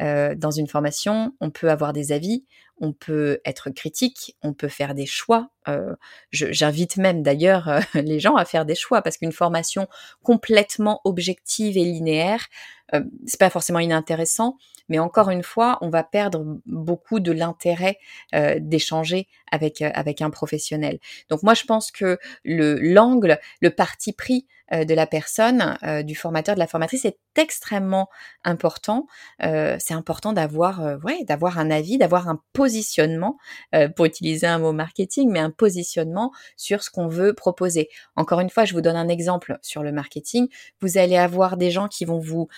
Dans 0.00 0.50
une 0.50 0.66
formation, 0.66 1.34
on 1.40 1.50
peut 1.50 1.70
avoir 1.70 1.92
des 1.92 2.12
avis, 2.12 2.44
on 2.78 2.92
peut 2.92 3.40
être 3.44 3.68
critique, 3.68 4.36
on 4.42 4.54
peut 4.54 4.68
faire 4.68 4.94
des 4.94 5.06
choix. 5.06 5.50
J'invite 6.32 6.96
même 6.96 7.22
d'ailleurs 7.22 7.80
les 7.94 8.18
gens 8.18 8.36
à 8.36 8.44
faire 8.44 8.64
des 8.64 8.74
choix 8.74 9.02
parce 9.02 9.18
qu'une 9.18 9.32
formation 9.32 9.88
complètement 10.22 11.00
objective 11.04 11.76
et 11.76 11.84
linéaire, 11.84 12.46
c'est 13.26 13.38
pas 13.38 13.50
forcément 13.50 13.78
inintéressant, 13.78 14.56
mais 14.90 14.98
encore 14.98 15.30
une 15.30 15.44
fois, 15.44 15.78
on 15.80 15.88
va 15.88 16.02
perdre 16.02 16.58
beaucoup 16.66 17.20
de 17.20 17.32
l'intérêt 17.32 17.96
euh, 18.34 18.58
d'échanger 18.60 19.28
avec 19.50 19.80
euh, 19.80 19.90
avec 19.94 20.20
un 20.20 20.30
professionnel. 20.30 20.98
Donc 21.30 21.42
moi, 21.44 21.54
je 21.54 21.64
pense 21.64 21.90
que 21.92 22.18
le 22.44 22.74
l'angle, 22.80 23.38
le 23.60 23.70
parti 23.70 24.12
pris 24.12 24.46
euh, 24.58 24.59
de 24.70 24.94
la 24.94 25.06
personne, 25.06 25.76
du 26.04 26.14
formateur, 26.14 26.54
de 26.54 26.60
la 26.60 26.66
formatrice 26.66 27.04
est 27.04 27.18
extrêmement 27.36 28.08
important. 28.44 29.06
c'est 29.40 29.94
important 29.94 30.32
d'avoir, 30.32 30.98
ouais, 31.04 31.24
d'avoir 31.24 31.58
un 31.58 31.70
avis, 31.70 31.98
d'avoir 31.98 32.28
un 32.28 32.40
positionnement, 32.52 33.38
pour 33.96 34.04
utiliser 34.04 34.46
un 34.46 34.58
mot 34.58 34.72
marketing, 34.72 35.30
mais 35.30 35.40
un 35.40 35.50
positionnement 35.50 36.32
sur 36.56 36.82
ce 36.82 36.90
qu'on 36.90 37.08
veut 37.08 37.34
proposer. 37.34 37.88
Encore 38.16 38.40
une 38.40 38.50
fois, 38.50 38.64
je 38.64 38.74
vous 38.74 38.80
donne 38.80 38.96
un 38.96 39.08
exemple 39.08 39.58
sur 39.62 39.82
le 39.82 39.92
marketing. 39.92 40.48
Vous 40.80 40.98
allez 40.98 41.16
avoir 41.16 41.56
des 41.56 41.70
gens 41.70 41.88
qui 41.88 42.04
vont 42.04 42.18
vous 42.18 42.48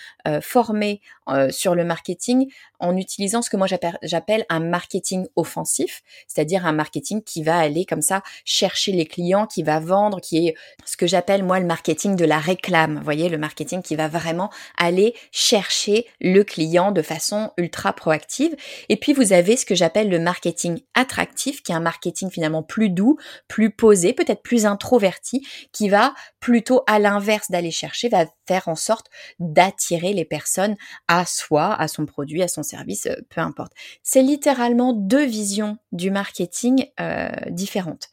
former 0.41 1.01
sur 1.49 1.75
le 1.75 1.83
marketing 1.83 2.51
en 2.79 2.97
utilisant 2.97 3.41
ce 3.41 3.49
que 3.49 3.57
moi 3.57 3.67
j'appelle 4.01 4.45
un 4.49 4.59
marketing 4.59 5.25
offensif, 5.35 6.01
c'est-à-dire 6.27 6.65
un 6.65 6.73
marketing 6.73 7.23
qui 7.23 7.43
va 7.43 7.57
aller 7.57 7.85
comme 7.85 8.01
ça 8.01 8.23
chercher 8.45 8.91
les 8.91 9.05
clients, 9.05 9.47
qui 9.47 9.63
va 9.63 9.79
vendre, 9.79 10.19
qui 10.19 10.47
est 10.47 10.55
ce 10.85 10.97
que 10.97 11.07
j'appelle 11.07 11.43
moi 11.43 11.59
le 11.59 11.65
marketing 11.65 12.02
de 12.11 12.25
la 12.25 12.39
réclame. 12.39 12.97
Vous 12.97 13.03
voyez, 13.03 13.29
le 13.29 13.37
marketing 13.37 13.81
qui 13.81 13.95
va 13.95 14.07
vraiment 14.07 14.49
aller 14.77 15.15
chercher 15.31 16.05
le 16.19 16.43
client 16.43 16.91
de 16.91 17.01
façon 17.01 17.51
ultra 17.57 17.93
proactive. 17.93 18.55
Et 18.89 18.97
puis 18.97 19.13
vous 19.13 19.33
avez 19.33 19.57
ce 19.57 19.65
que 19.65 19.75
j'appelle 19.75 20.09
le 20.09 20.19
marketing 20.19 20.81
attractif, 20.93 21.63
qui 21.63 21.71
est 21.71 21.75
un 21.75 21.79
marketing 21.79 22.29
finalement 22.29 22.63
plus 22.63 22.89
doux, 22.89 23.17
plus 23.47 23.71
posé, 23.71 24.13
peut-être 24.13 24.43
plus 24.43 24.65
introverti, 24.65 25.45
qui 25.71 25.89
va 25.89 26.13
plutôt 26.39 26.83
à 26.87 26.99
l'inverse 26.99 27.49
d'aller 27.49 27.71
chercher, 27.71 28.09
va 28.09 28.25
faire 28.47 28.67
en 28.67 28.75
sorte 28.75 29.07
d'attirer 29.39 30.13
les 30.13 30.25
personnes 30.25 30.75
à 31.07 31.25
soi, 31.25 31.73
à 31.73 31.87
son 31.87 32.05
produit, 32.05 32.43
à 32.43 32.47
son 32.47 32.63
service, 32.63 33.05
euh, 33.05 33.15
peu 33.29 33.41
importe. 33.41 33.71
C'est 34.03 34.21
littéralement 34.21 34.93
deux 34.93 35.25
visions 35.25 35.77
du 35.91 36.11
marketing 36.11 36.87
euh, 36.99 37.29
différentes. 37.49 38.09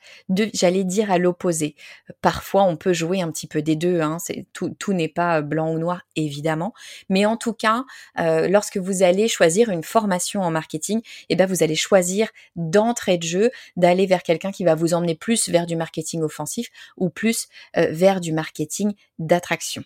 J'allais 0.55 0.85
dire 0.85 1.11
à 1.11 1.19
l'opposé. 1.19 1.75
Parfois, 2.21 2.63
on 2.65 2.77
peut 2.77 2.93
jouer 2.93 3.21
un 3.21 3.31
petit 3.31 3.47
peu 3.47 3.63
des 3.63 3.77
Hein, 3.87 4.19
tout, 4.53 4.93
n'est 4.93 5.09
pas 5.09 5.43
blanc 5.43 5.73
ou 5.73 5.79
noir, 5.79 6.03
évidemment. 6.17 6.73
Mais 7.09 7.27
en 7.27 7.37
tout 7.37 7.53
cas, 7.53 7.85
euh, 8.19 8.49
lorsque 8.49 8.77
vous 8.77 9.03
allez 9.03 9.29
choisir 9.29 9.71
une 9.71 9.83
formation 9.83 10.43
en 10.43 10.51
marketing, 10.51 11.01
eh 11.29 11.37
ben, 11.37 11.47
vous 11.47 11.63
allez 11.63 11.77
choisir 11.77 12.29
d'entrée 12.57 13.19
de 13.19 13.25
jeu 13.25 13.51
d'aller 13.77 14.07
vers 14.07 14.23
quelqu'un 14.23 14.53
qui 14.53 14.65
va 14.65 14.75
vous 14.75 14.95
emmener 14.95 15.15
plus 15.15 15.49
vers 15.49 15.67
du 15.67 15.77
marketing 15.77 16.23
offensif 16.23 16.69
ou 16.97 17.11
plus 17.11 17.49
vers 17.75 18.21
du 18.21 18.33
marketing 18.33 18.95
d'attraction. 19.19 19.85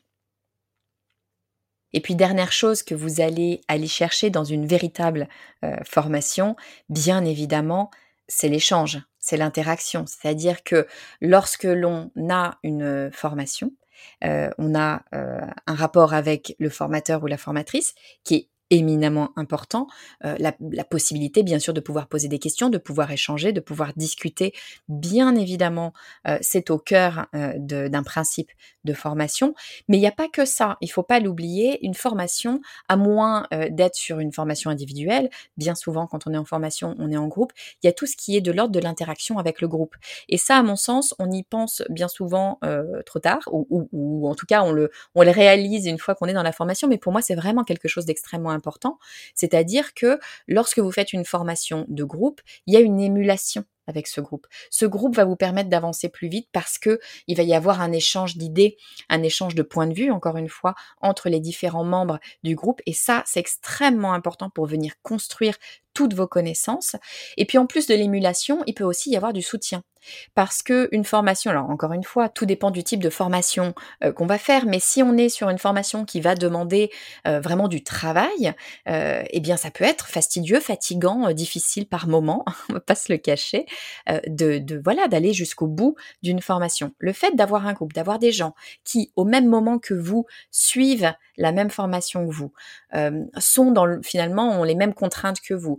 Et 1.94 2.00
puis 2.00 2.16
dernière 2.16 2.52
chose 2.52 2.82
que 2.82 2.94
vous 2.94 3.20
allez 3.20 3.60
aller 3.68 3.86
chercher 3.86 4.28
dans 4.28 4.42
une 4.44 4.66
véritable 4.66 5.28
euh, 5.64 5.76
formation, 5.84 6.56
bien 6.88 7.24
évidemment, 7.24 7.90
c'est 8.26 8.48
l'échange, 8.48 9.00
c'est 9.20 9.36
l'interaction. 9.36 10.04
C'est-à-dire 10.06 10.64
que 10.64 10.88
lorsque 11.20 11.62
l'on 11.62 12.10
a 12.28 12.58
une 12.64 13.10
formation, 13.12 13.68
euh, 13.68 13.83
on 14.58 14.74
a 14.74 15.02
euh, 15.14 15.40
un 15.66 15.74
rapport 15.74 16.14
avec 16.14 16.54
le 16.58 16.68
formateur 16.70 17.22
ou 17.22 17.26
la 17.26 17.36
formatrice 17.36 17.94
qui 18.24 18.34
est 18.34 18.48
éminemment 18.70 19.30
important, 19.36 19.86
euh, 20.24 20.36
la, 20.38 20.52
possibilité 20.84 21.42
bien 21.42 21.58
sûr 21.58 21.72
de 21.72 21.80
pouvoir 21.80 22.08
poser 22.08 22.28
des 22.28 22.38
questions, 22.38 22.68
de 22.68 22.78
pouvoir 22.78 23.10
échanger, 23.10 23.52
de 23.52 23.60
pouvoir 23.60 23.92
discuter. 23.96 24.52
Bien 24.88 25.34
évidemment, 25.34 25.92
euh, 26.28 26.38
c'est 26.40 26.70
au 26.70 26.78
cœur 26.78 27.26
euh, 27.34 27.54
d'un 27.58 28.02
principe 28.02 28.50
de 28.84 28.92
formation, 28.92 29.54
mais 29.88 29.96
il 29.96 30.00
n'y 30.00 30.06
a 30.06 30.12
pas 30.12 30.28
que 30.28 30.44
ça. 30.44 30.76
Il 30.80 30.90
faut 30.90 31.02
pas 31.02 31.20
l'oublier. 31.20 31.84
Une 31.84 31.94
formation, 31.94 32.60
à 32.88 32.96
moins 32.96 33.46
d'être 33.70 33.94
sur 33.94 34.20
une 34.20 34.32
formation 34.32 34.70
individuelle, 34.70 35.30
bien 35.56 35.74
souvent 35.74 36.06
quand 36.06 36.26
on 36.26 36.34
est 36.34 36.36
en 36.36 36.44
formation, 36.44 36.94
on 36.98 37.10
est 37.10 37.16
en 37.16 37.28
groupe. 37.28 37.52
Il 37.82 37.86
y 37.86 37.88
a 37.88 37.92
tout 37.92 38.06
ce 38.06 38.16
qui 38.16 38.36
est 38.36 38.40
de 38.40 38.52
l'ordre 38.52 38.72
de 38.72 38.80
l'interaction 38.80 39.38
avec 39.38 39.60
le 39.60 39.68
groupe. 39.68 39.94
Et 40.28 40.36
ça, 40.36 40.58
à 40.58 40.62
mon 40.62 40.76
sens, 40.76 41.14
on 41.18 41.30
y 41.30 41.42
pense 41.42 41.82
bien 41.88 42.08
souvent 42.08 42.58
trop 43.06 43.20
tard, 43.20 43.40
ou, 43.50 43.88
ou, 43.92 44.28
en 44.28 44.34
tout 44.34 44.46
cas 44.46 44.62
on 44.62 44.72
le, 44.72 44.90
on 45.14 45.22
le 45.22 45.30
réalise 45.30 45.86
une 45.86 45.98
fois 45.98 46.14
qu'on 46.14 46.26
est 46.26 46.34
dans 46.34 46.42
la 46.42 46.52
formation. 46.52 46.88
Mais 46.88 46.98
pour 46.98 47.12
moi, 47.12 47.22
c'est 47.22 47.34
vraiment 47.34 47.64
quelque 47.64 47.88
chose 47.88 48.04
d'extrêmement 48.04 48.50
important, 48.54 48.98
c'est-à-dire 49.34 49.94
que 49.94 50.18
lorsque 50.48 50.78
vous 50.78 50.92
faites 50.92 51.12
une 51.12 51.24
formation 51.24 51.84
de 51.88 52.04
groupe, 52.04 52.40
il 52.66 52.74
y 52.74 52.76
a 52.76 52.80
une 52.80 53.00
émulation 53.00 53.64
avec 53.86 54.06
ce 54.06 54.20
groupe. 54.20 54.46
Ce 54.70 54.86
groupe 54.86 55.16
va 55.16 55.24
vous 55.24 55.36
permettre 55.36 55.68
d'avancer 55.68 56.08
plus 56.08 56.28
vite 56.28 56.48
parce 56.52 56.78
que 56.78 57.00
il 57.26 57.36
va 57.36 57.42
y 57.42 57.54
avoir 57.54 57.80
un 57.80 57.92
échange 57.92 58.36
d'idées, 58.36 58.76
un 59.08 59.22
échange 59.22 59.54
de 59.54 59.62
points 59.62 59.86
de 59.86 59.94
vue, 59.94 60.10
encore 60.10 60.36
une 60.36 60.48
fois, 60.48 60.74
entre 61.00 61.28
les 61.28 61.40
différents 61.40 61.84
membres 61.84 62.18
du 62.42 62.54
groupe. 62.54 62.80
Et 62.86 62.92
ça, 62.92 63.22
c'est 63.26 63.40
extrêmement 63.40 64.12
important 64.12 64.50
pour 64.50 64.66
venir 64.66 64.94
construire 65.02 65.56
toutes 65.94 66.14
vos 66.14 66.26
connaissances. 66.26 66.96
Et 67.36 67.46
puis 67.46 67.58
en 67.58 67.66
plus 67.66 67.86
de 67.86 67.94
l'émulation, 67.94 68.62
il 68.66 68.74
peut 68.74 68.84
aussi 68.84 69.10
y 69.10 69.16
avoir 69.16 69.32
du 69.32 69.42
soutien. 69.42 69.82
Parce 70.34 70.62
que 70.62 70.88
une 70.92 71.04
formation, 71.04 71.50
alors 71.50 71.70
encore 71.70 71.92
une 71.92 72.04
fois, 72.04 72.28
tout 72.28 72.46
dépend 72.46 72.70
du 72.70 72.84
type 72.84 73.02
de 73.02 73.10
formation 73.10 73.74
euh, 74.02 74.12
qu'on 74.12 74.26
va 74.26 74.38
faire, 74.38 74.66
mais 74.66 74.80
si 74.80 75.02
on 75.02 75.16
est 75.16 75.28
sur 75.28 75.48
une 75.48 75.58
formation 75.58 76.04
qui 76.04 76.20
va 76.20 76.34
demander 76.34 76.90
euh, 77.26 77.40
vraiment 77.40 77.68
du 77.68 77.82
travail, 77.82 78.54
euh, 78.88 79.22
eh 79.30 79.40
bien 79.40 79.56
ça 79.56 79.70
peut 79.70 79.84
être 79.84 80.08
fastidieux, 80.08 80.60
fatigant, 80.60 81.32
difficile 81.32 81.86
par 81.86 82.06
moment, 82.06 82.44
on 82.68 82.74
va 82.74 82.80
pas 82.80 82.94
se 82.94 83.12
le 83.12 83.18
cacher, 83.18 83.66
de, 84.26 84.80
voilà 84.82 85.08
d'aller 85.08 85.32
jusqu'au 85.32 85.66
bout 85.66 85.96
d'une 86.22 86.40
formation. 86.40 86.92
Le 86.98 87.12
fait 87.12 87.34
d'avoir 87.34 87.66
un 87.66 87.72
groupe, 87.72 87.92
d'avoir 87.92 88.18
des 88.18 88.32
gens 88.32 88.54
qui 88.84 89.12
au 89.16 89.24
même 89.24 89.46
moment 89.46 89.78
que 89.78 89.94
vous 89.94 90.26
suivent 90.50 91.12
la 91.36 91.52
même 91.52 91.70
formation 91.70 92.26
que 92.26 92.32
vous, 92.32 92.52
sont 93.38 93.70
dans 93.72 94.00
finalement 94.02 94.60
ont 94.60 94.64
les 94.64 94.74
mêmes 94.74 94.94
contraintes 94.94 95.40
que 95.40 95.54
vous, 95.54 95.78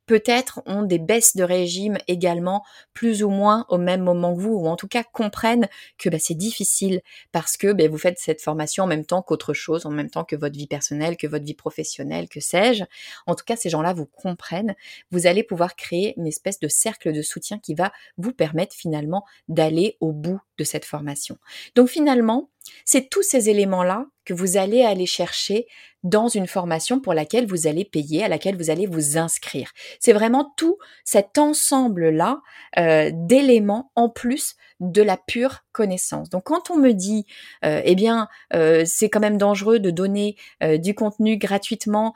peut-être 0.11 0.61
ont 0.65 0.83
des 0.83 0.99
baisses 0.99 1.37
de 1.37 1.43
régime 1.45 1.97
également 2.09 2.65
plus 2.93 3.23
ou 3.23 3.29
moins 3.29 3.65
au 3.69 3.77
même 3.77 4.01
moment 4.01 4.35
que 4.35 4.41
vous, 4.41 4.55
ou 4.55 4.67
en 4.67 4.75
tout 4.75 4.89
cas 4.89 5.03
comprennent 5.03 5.69
que 5.97 6.09
bah, 6.09 6.17
c'est 6.19 6.35
difficile 6.35 6.99
parce 7.31 7.55
que 7.55 7.71
bah, 7.71 7.87
vous 7.87 7.97
faites 7.97 8.19
cette 8.19 8.41
formation 8.41 8.83
en 8.83 8.87
même 8.87 9.05
temps 9.05 9.21
qu'autre 9.21 9.53
chose, 9.53 9.85
en 9.85 9.89
même 9.89 10.09
temps 10.09 10.25
que 10.25 10.35
votre 10.35 10.57
vie 10.57 10.67
personnelle, 10.67 11.15
que 11.15 11.27
votre 11.27 11.45
vie 11.45 11.53
professionnelle, 11.53 12.27
que 12.27 12.41
sais-je. 12.41 12.83
En 13.25 13.35
tout 13.35 13.45
cas, 13.45 13.55
ces 13.55 13.69
gens-là 13.69 13.93
vous 13.93 14.05
comprennent. 14.05 14.75
Vous 15.11 15.27
allez 15.27 15.43
pouvoir 15.43 15.77
créer 15.77 16.13
une 16.17 16.27
espèce 16.27 16.59
de 16.59 16.67
cercle 16.67 17.13
de 17.13 17.21
soutien 17.21 17.57
qui 17.57 17.73
va 17.73 17.93
vous 18.17 18.33
permettre 18.33 18.75
finalement 18.75 19.23
d'aller 19.47 19.95
au 20.01 20.11
bout 20.11 20.41
de 20.57 20.65
cette 20.65 20.83
formation. 20.83 21.37
Donc 21.75 21.87
finalement, 21.87 22.49
c'est 22.85 23.09
tous 23.09 23.23
ces 23.23 23.49
éléments-là 23.49 24.07
que 24.25 24.33
vous 24.33 24.57
allez 24.57 24.83
aller 24.83 25.05
chercher 25.05 25.67
dans 26.03 26.27
une 26.27 26.47
formation 26.47 26.99
pour 26.99 27.13
laquelle 27.13 27.47
vous 27.47 27.67
allez 27.67 27.85
payer, 27.85 28.23
à 28.23 28.27
laquelle 28.27 28.57
vous 28.57 28.69
allez 28.69 28.87
vous 28.87 29.17
inscrire. 29.17 29.71
C'est 30.01 30.13
vraiment 30.13 30.51
tout 30.57 30.79
cet 31.05 31.37
ensemble-là 31.37 32.41
euh, 32.79 33.11
d'éléments 33.13 33.91
en 33.95 34.09
plus 34.09 34.55
de 34.79 35.03
la 35.03 35.15
pure 35.15 35.63
connaissance. 35.73 36.29
Donc 36.31 36.45
quand 36.45 36.71
on 36.71 36.75
me 36.75 36.91
dit, 36.91 37.27
euh, 37.63 37.81
eh 37.85 37.93
bien, 37.93 38.27
euh, 38.55 38.83
c'est 38.83 39.09
quand 39.09 39.19
même 39.19 39.37
dangereux 39.37 39.77
de 39.77 39.91
donner 39.91 40.35
du 40.79 40.95
contenu 40.95 41.37
gratuitement 41.37 42.13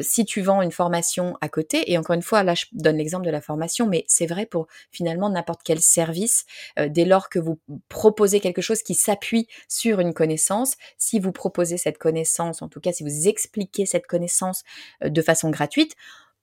si 0.00 0.24
tu 0.24 0.42
vends 0.42 0.62
une 0.62 0.72
formation 0.72 1.36
à 1.40 1.48
côté, 1.48 1.90
et 1.90 1.96
encore 1.96 2.14
une 2.14 2.22
fois, 2.22 2.42
là 2.42 2.54
je 2.54 2.66
donne 2.72 2.96
l'exemple 2.96 3.24
de 3.24 3.30
la 3.30 3.40
formation, 3.40 3.86
mais 3.86 4.04
c'est 4.08 4.26
vrai 4.26 4.46
pour 4.46 4.66
finalement 4.90 5.30
n'importe 5.30 5.60
quel 5.64 5.80
service, 5.80 6.44
dès 6.76 7.04
lors 7.04 7.28
que 7.28 7.38
vous 7.38 7.60
proposez 7.88 8.40
quelque 8.40 8.62
chose 8.62 8.82
qui 8.82 8.94
s'appuie 8.94 9.46
sur 9.68 10.00
une 10.00 10.12
connaissance, 10.12 10.74
si 10.96 11.20
vous 11.20 11.30
proposez 11.30 11.78
cette 11.78 11.98
connaissance, 11.98 12.62
en 12.62 12.68
tout 12.68 12.80
cas 12.80 12.92
si 12.92 13.04
vous 13.04 13.28
expliquez 13.28 13.86
cette 13.86 14.06
connaissance 14.06 14.64
de 15.02 15.22
façon 15.22 15.50
gratuite, 15.50 15.94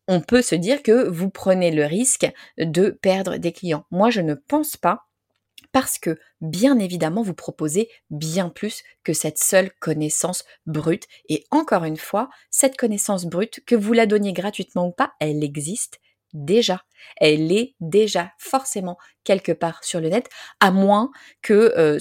on 0.08 0.22
peut 0.22 0.42
se 0.42 0.56
dire 0.56 0.84
que 0.84 1.08
vous 1.08 1.30
prenez 1.30 1.72
le 1.72 1.86
risque 1.86 2.32
de 2.58 2.90
perdre 2.90 3.38
des 3.38 3.52
clients. 3.52 3.86
Moi, 3.92 4.10
je 4.10 4.22
ne 4.22 4.36
pense 4.36 4.78
pas 4.78 5.08
parce 5.72 5.98
que, 5.98 6.18
bien 6.40 6.80
évidemment, 6.80 7.22
vous 7.22 7.34
proposez 7.34 7.90
bien 8.10 8.50
plus 8.50 8.84
que 9.04 9.14
cette 9.14 9.40
seule 9.40 9.72
connaissance 9.80 10.46
brute. 10.66 11.06
Et 11.28 11.44
encore 11.52 11.84
une 11.84 11.98
fois, 11.98 12.30
cette 12.50 12.78
connaissance 12.78 13.26
brute, 13.26 13.60
que 13.66 13.76
vous 13.76 13.92
la 13.92 14.06
donniez 14.06 14.32
gratuitement 14.32 14.88
ou 14.88 14.92
pas, 14.92 15.14
elle 15.20 15.44
existe 15.44 16.00
déjà. 16.36 16.84
Elle 17.18 17.52
est 17.52 17.76
déjà 17.80 18.32
forcément 18.38 18.98
quelque 19.24 19.52
part 19.52 19.84
sur 19.84 20.00
le 20.00 20.10
net, 20.10 20.30
à 20.60 20.72
moins 20.72 21.12
que 21.42 21.74
euh, 21.78 22.00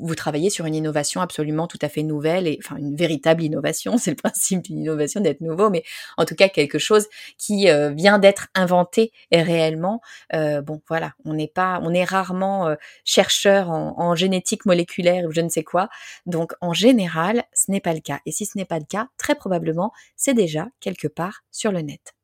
vous 0.00 0.14
travaillez 0.14 0.50
sur 0.50 0.66
une 0.66 0.74
innovation 0.74 1.20
absolument 1.20 1.66
tout 1.66 1.78
à 1.80 1.88
fait 1.88 2.02
nouvelle, 2.02 2.46
et 2.46 2.58
enfin 2.62 2.76
une 2.76 2.94
véritable 2.94 3.42
innovation, 3.42 3.96
c'est 3.98 4.10
le 4.10 4.16
principe 4.16 4.62
d'une 4.62 4.78
innovation 4.78 5.20
d'être 5.20 5.40
nouveau, 5.40 5.70
mais 5.70 5.82
en 6.18 6.24
tout 6.24 6.34
cas 6.34 6.48
quelque 6.48 6.78
chose 6.78 7.06
qui 7.38 7.70
euh, 7.70 7.90
vient 7.90 8.18
d'être 8.18 8.48
inventé 8.54 9.12
et 9.30 9.42
réellement. 9.42 10.00
Euh, 10.34 10.60
bon, 10.60 10.82
voilà, 10.88 11.14
on 11.24 11.34
n'est 11.34 11.48
pas, 11.48 11.80
on 11.82 11.94
est 11.94 12.04
rarement 12.04 12.76
chercheur 13.04 13.70
en, 13.70 13.94
en, 13.98 14.14
génétique 14.14 14.66
moléculaire 14.66 15.24
ou 15.26 15.32
je 15.32 15.40
ne 15.40 15.48
sais 15.48 15.64
quoi, 15.64 15.88
donc 16.26 16.52
en 16.60 16.72
général, 16.72 17.44
ce 17.54 17.70
n'est 17.70 17.80
pas 17.80 17.94
le 17.94 18.00
cas. 18.00 18.20
Et 18.26 18.32
si 18.32 18.44
ce 18.44 18.58
n'est 18.58 18.64
pas 18.64 18.78
le 18.78 18.84
cas, 18.84 19.08
très 19.16 19.34
probablement, 19.34 19.92
c'est 20.16 20.34
déjà 20.34 20.68
quelque 20.80 21.08
part 21.08 21.44
sur 21.50 21.72
le 21.72 21.80
net. 21.80 22.17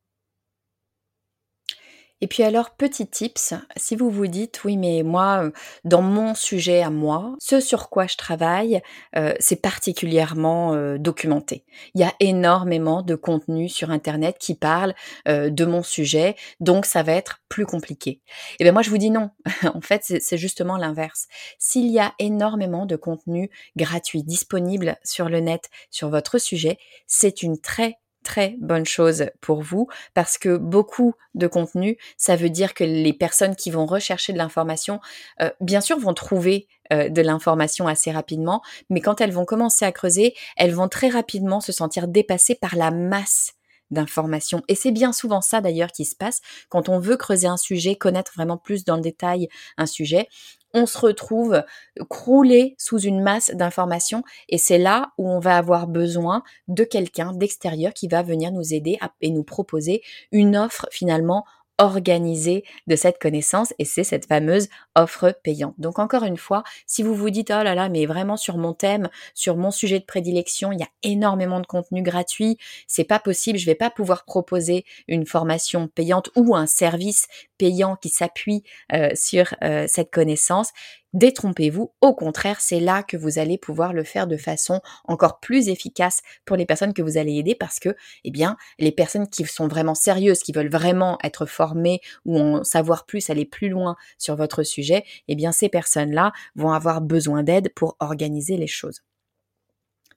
Et 2.25 2.27
puis 2.27 2.43
alors, 2.43 2.71
petit 2.71 3.07
tips, 3.07 3.53
si 3.77 3.97
vous 3.97 4.09
vous 4.09 4.29
dites, 4.29 4.65
oui, 4.65 4.79
mais 4.79 5.03
moi, 5.03 5.45
euh, 5.45 5.51
dans 5.85 6.01
mon 6.01 6.35
sujet 6.35 6.81
à 6.81 6.89
moi, 6.89 7.37
ce 7.39 7.61
sur 7.61 7.91
quoi 7.91 8.07
je 8.07 8.17
travaille, 8.17 8.81
euh, 9.15 9.35
c'est 9.41 9.61
particulièrement 9.61 10.73
euh, 10.73 10.97
documenté. 10.97 11.67
Il 11.95 12.01
y 12.01 12.05
a 12.05 12.15
énormément 12.21 13.03
de 13.03 13.15
contenu 13.15 13.69
sur 13.69 13.91
Internet 13.91 14.37
qui 14.41 14.55
parle 14.55 14.95
de 15.27 15.65
mon 15.67 15.83
sujet, 15.83 16.35
donc 16.61 16.87
ça 16.87 17.03
va 17.03 17.13
être 17.13 17.43
plus 17.51 17.67
compliqué. 17.67 18.11
Et 18.11 18.21
eh 18.61 18.65
bien 18.65 18.73
moi, 18.73 18.81
je 18.81 18.89
vous 18.89 18.97
dis 18.97 19.11
non. 19.11 19.29
en 19.75 19.83
fait, 19.83 20.01
c'est 20.03 20.39
justement 20.39 20.79
l'inverse. 20.79 21.27
S'il 21.59 21.91
y 21.91 21.99
a 21.99 22.15
énormément 22.19 22.87
de 22.87 22.97
contenu 22.97 23.51
gratuit 23.77 24.23
disponible 24.23 24.97
sur 25.05 25.29
le 25.29 25.41
net 25.41 25.69
sur 25.91 26.09
votre 26.09 26.39
sujet, 26.39 26.79
c'est 27.07 27.43
une 27.43 27.61
très 27.61 27.99
très 28.25 28.57
bonne 28.61 28.87
chose 28.87 29.27
pour 29.41 29.63
vous 29.63 29.87
parce 30.15 30.39
que 30.39 30.57
beaucoup 30.57 31.15
de 31.35 31.47
contenu, 31.47 31.97
ça 32.17 32.35
veut 32.35 32.51
dire 32.51 32.75
que 32.75 32.83
les 32.83 33.13
personnes 33.13 33.55
qui 33.55 33.71
vont 33.71 33.87
rechercher 33.87 34.33
de 34.33 34.39
l'information, 34.39 35.01
euh, 35.41 35.51
bien 35.61 35.81
sûr, 35.81 35.99
vont 35.99 36.15
trouver 36.15 36.67
euh, 36.93 37.09
de 37.09 37.23
l'information 37.23 37.87
assez 37.87 38.11
rapidement, 38.11 38.63
mais 38.91 39.01
quand 39.01 39.21
elles 39.21 39.33
vont 39.33 39.45
commencer 39.45 39.85
à 39.85 39.93
creuser, 39.93 40.35
elles 40.57 40.75
vont 40.75 40.89
très 40.89 41.09
rapidement 41.09 41.61
se 41.61 41.73
sentir 41.73 42.09
dépassées 42.09 42.57
par 42.57 42.77
la 42.77 42.91
masse 42.91 43.53
d'informations. 43.91 44.63
Et 44.69 44.75
c'est 44.75 44.91
bien 44.91 45.13
souvent 45.13 45.41
ça 45.41 45.61
d'ailleurs 45.61 45.93
qui 45.93 46.05
se 46.05 46.17
passe 46.17 46.41
quand 46.69 46.89
on 46.89 46.99
veut 46.99 47.17
creuser 47.17 47.47
un 47.47 47.57
sujet, 47.57 47.97
connaître 47.97 48.33
vraiment 48.35 48.57
plus 48.57 48.85
dans 48.85 48.97
le 48.97 49.03
détail 49.03 49.49
un 49.77 49.87
sujet 49.87 50.29
on 50.75 50.87
se 50.87 50.99
retrouve 50.99 51.63
croulé 52.11 52.75
sous 52.79 52.99
une 52.99 53.23
masse 53.23 53.51
d'informations 53.55 54.23
et 54.49 54.59
c'est 54.59 54.79
là 54.79 55.13
où 55.17 55.29
on 55.29 55.39
va 55.39 55.57
avoir 55.57 55.87
besoin 55.87 56.43
de 56.69 56.85
quelqu'un 56.85 57.33
d'extérieur 57.33 57.93
qui 57.95 58.09
va 58.09 58.23
venir 58.23 58.53
nous 58.53 58.75
aider 58.75 58.99
et 59.21 59.31
nous 59.31 59.45
proposer 59.45 60.03
une 60.33 60.57
offre 60.57 60.87
finalement 60.91 61.45
organisée 61.79 62.65
de 62.87 62.97
cette 62.97 63.19
connaissance 63.19 63.75
et 63.79 63.85
c'est 63.85 64.05
cette 64.05 64.27
fameuse 64.27 64.69
offre 64.95 65.37
payante. 65.43 65.75
Donc 65.79 65.99
encore 65.99 66.25
une 66.25 66.37
fois, 66.37 66.63
si 66.87 67.03
vous 67.03 67.15
vous 67.15 67.31
dites 67.31 67.51
oh 67.51 67.63
là 67.63 67.75
là 67.75 67.89
mais 67.89 68.07
vraiment 68.07 68.37
sur 68.37 68.59
mon 68.59 68.75
thème, 68.75 69.09
sur 69.35 69.57
mon 69.57 69.71
sujet 69.71 69.99
de 69.99 70.05
prédilection, 70.05 70.73
il 70.73 70.81
y 70.81 70.85
a 70.85 70.89
énormément 71.03 71.61
de 71.61 71.67
contenu 71.67 72.03
gratuit, 72.03 72.59
c'est 72.87 73.05
pas 73.05 73.19
possible, 73.19 73.59
je 73.59 73.67
vais 73.67 73.75
pas 73.75 73.91
pouvoir 73.91 74.25
proposer 74.25 74.85
une 75.09 75.27
formation 75.27 75.89
payante 75.89 76.31
ou 76.37 76.55
un 76.55 76.67
service 76.67 77.27
payant 77.59 77.97
qui 77.97 78.09
s'appuie 78.09 78.63
euh, 78.93 79.11
sur 79.15 79.55
euh, 79.63 79.87
cette 79.89 80.11
connaissance, 80.11 80.71
détrompez-vous. 81.14 81.92
Au 82.00 82.14
contraire, 82.14 82.61
c'est 82.61 82.81
là 82.81 83.03
que 83.03 83.16
vous 83.16 83.38
allez 83.38 83.57
pouvoir 83.57 83.92
le 83.92 84.05
faire 84.05 84.27
de 84.27 84.37
façon 84.37 84.81
encore 85.05 85.40
plus 85.40 85.68
efficace 85.68 86.20
pour 86.44 86.57
les 86.57 86.66
personnes 86.66 86.92
que 86.92 87.03
vous 87.03 87.16
allez 87.16 87.37
aider 87.37 87.55
parce 87.55 87.79
que, 87.79 87.96
eh 88.24 88.31
bien, 88.31 88.57
les 88.79 88.92
personnes 88.92 89.29
qui 89.29 89.44
sont 89.46 89.68
vraiment 89.68 89.94
sérieuses, 89.94 90.40
qui 90.40 90.53
veulent 90.53 90.70
vraiment 90.70 91.18
être 91.22 91.46
formées 91.46 92.00
ou 92.27 92.38
en 92.38 92.64
savoir 92.64 93.07
plus, 93.07 93.31
aller 93.31 93.46
plus 93.46 93.68
loin 93.68 93.96
sur 94.18 94.37
votre 94.37 94.64
sujet, 94.64 95.05
eh 95.29 95.37
bien, 95.37 95.53
ces 95.53 95.68
personnes-là 95.68 96.33
vont 96.57 96.72
avoir 96.72 97.00
besoin 97.00 97.42
d'aide 97.42 97.72
pour 97.74 97.96
organiser 98.00 98.57
les 98.57 98.66
choses. 98.66 99.03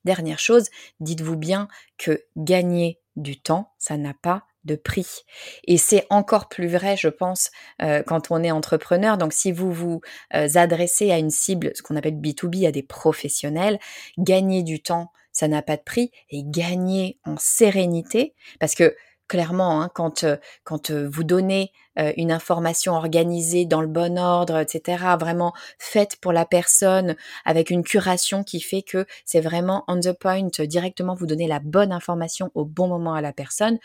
Dernière 0.04 0.40
chose, 0.40 0.70
dites-vous 1.00 1.38
bien 1.38 1.68
que 1.98 2.24
gagner 2.36 3.00
du 3.16 3.40
temps, 3.40 3.74
ça 3.78 3.98
n'a 3.98 4.14
pas 4.14 4.46
de 4.68 4.76
prix. 4.76 5.26
Et 5.66 5.78
c'est 5.78 6.06
encore 6.12 6.50
plus 6.50 6.68
vrai, 6.68 6.96
je 6.96 7.08
pense, 7.08 7.50
euh, 7.82 8.04
quand 8.04 8.30
on 8.30 8.44
est 8.44 8.52
entrepreneur. 8.52 9.18
Donc 9.18 9.34
si 9.34 9.52
vous 9.52 9.72
vous 9.72 10.02
euh, 10.36 10.48
adressez 10.54 11.10
à 11.10 11.18
une 11.18 11.32
cible, 11.32 11.72
ce 11.74 11.82
qu'on 11.82 11.96
appelle 11.96 12.20
B2B, 12.20 12.68
à 12.68 12.72
des 12.72 12.84
professionnels, 12.84 13.80
gagner 14.20 14.62
du 14.62 14.80
temps, 14.82 15.12
ça 15.32 15.48
n'a 15.48 15.64
pas 15.64 15.78
de 15.78 15.82
prix. 15.82 16.12
Et 16.30 16.44
gagner 16.46 17.18
en 17.26 17.36
sérénité, 17.40 18.36
parce 18.60 18.76
que 18.76 18.96
clairement, 19.28 19.82
hein, 19.82 19.90
quand, 19.94 20.24
euh, 20.24 20.38
quand 20.64 20.92
vous 20.92 21.24
donnez 21.24 21.72
une 22.16 22.32
information 22.32 22.94
organisée 22.94 23.66
dans 23.66 23.82
le 23.82 23.88
bon 23.88 24.20
ordre, 24.20 24.60
etc., 24.60 25.04
vraiment 25.20 25.52
faite 25.80 26.18
pour 26.22 26.32
la 26.32 26.46
personne, 26.46 27.16
avec 27.44 27.72
une 27.72 27.84
curation 27.84 28.44
qui 28.44 28.62
fait 28.62 28.84
que 28.84 29.08
c'est 29.26 29.42
vraiment 29.42 29.84
on 29.88 30.00
the 30.00 30.12
point, 30.12 30.48
directement 30.60 31.16
vous 31.16 31.26
donnez 31.26 31.48
la 31.48 31.60
bonne 31.60 31.92
information 31.92 32.52
au 32.54 32.66
bon 32.66 32.88
moment 32.88 33.16
à 33.16 33.22
la 33.22 33.34
personne, 33.34 33.80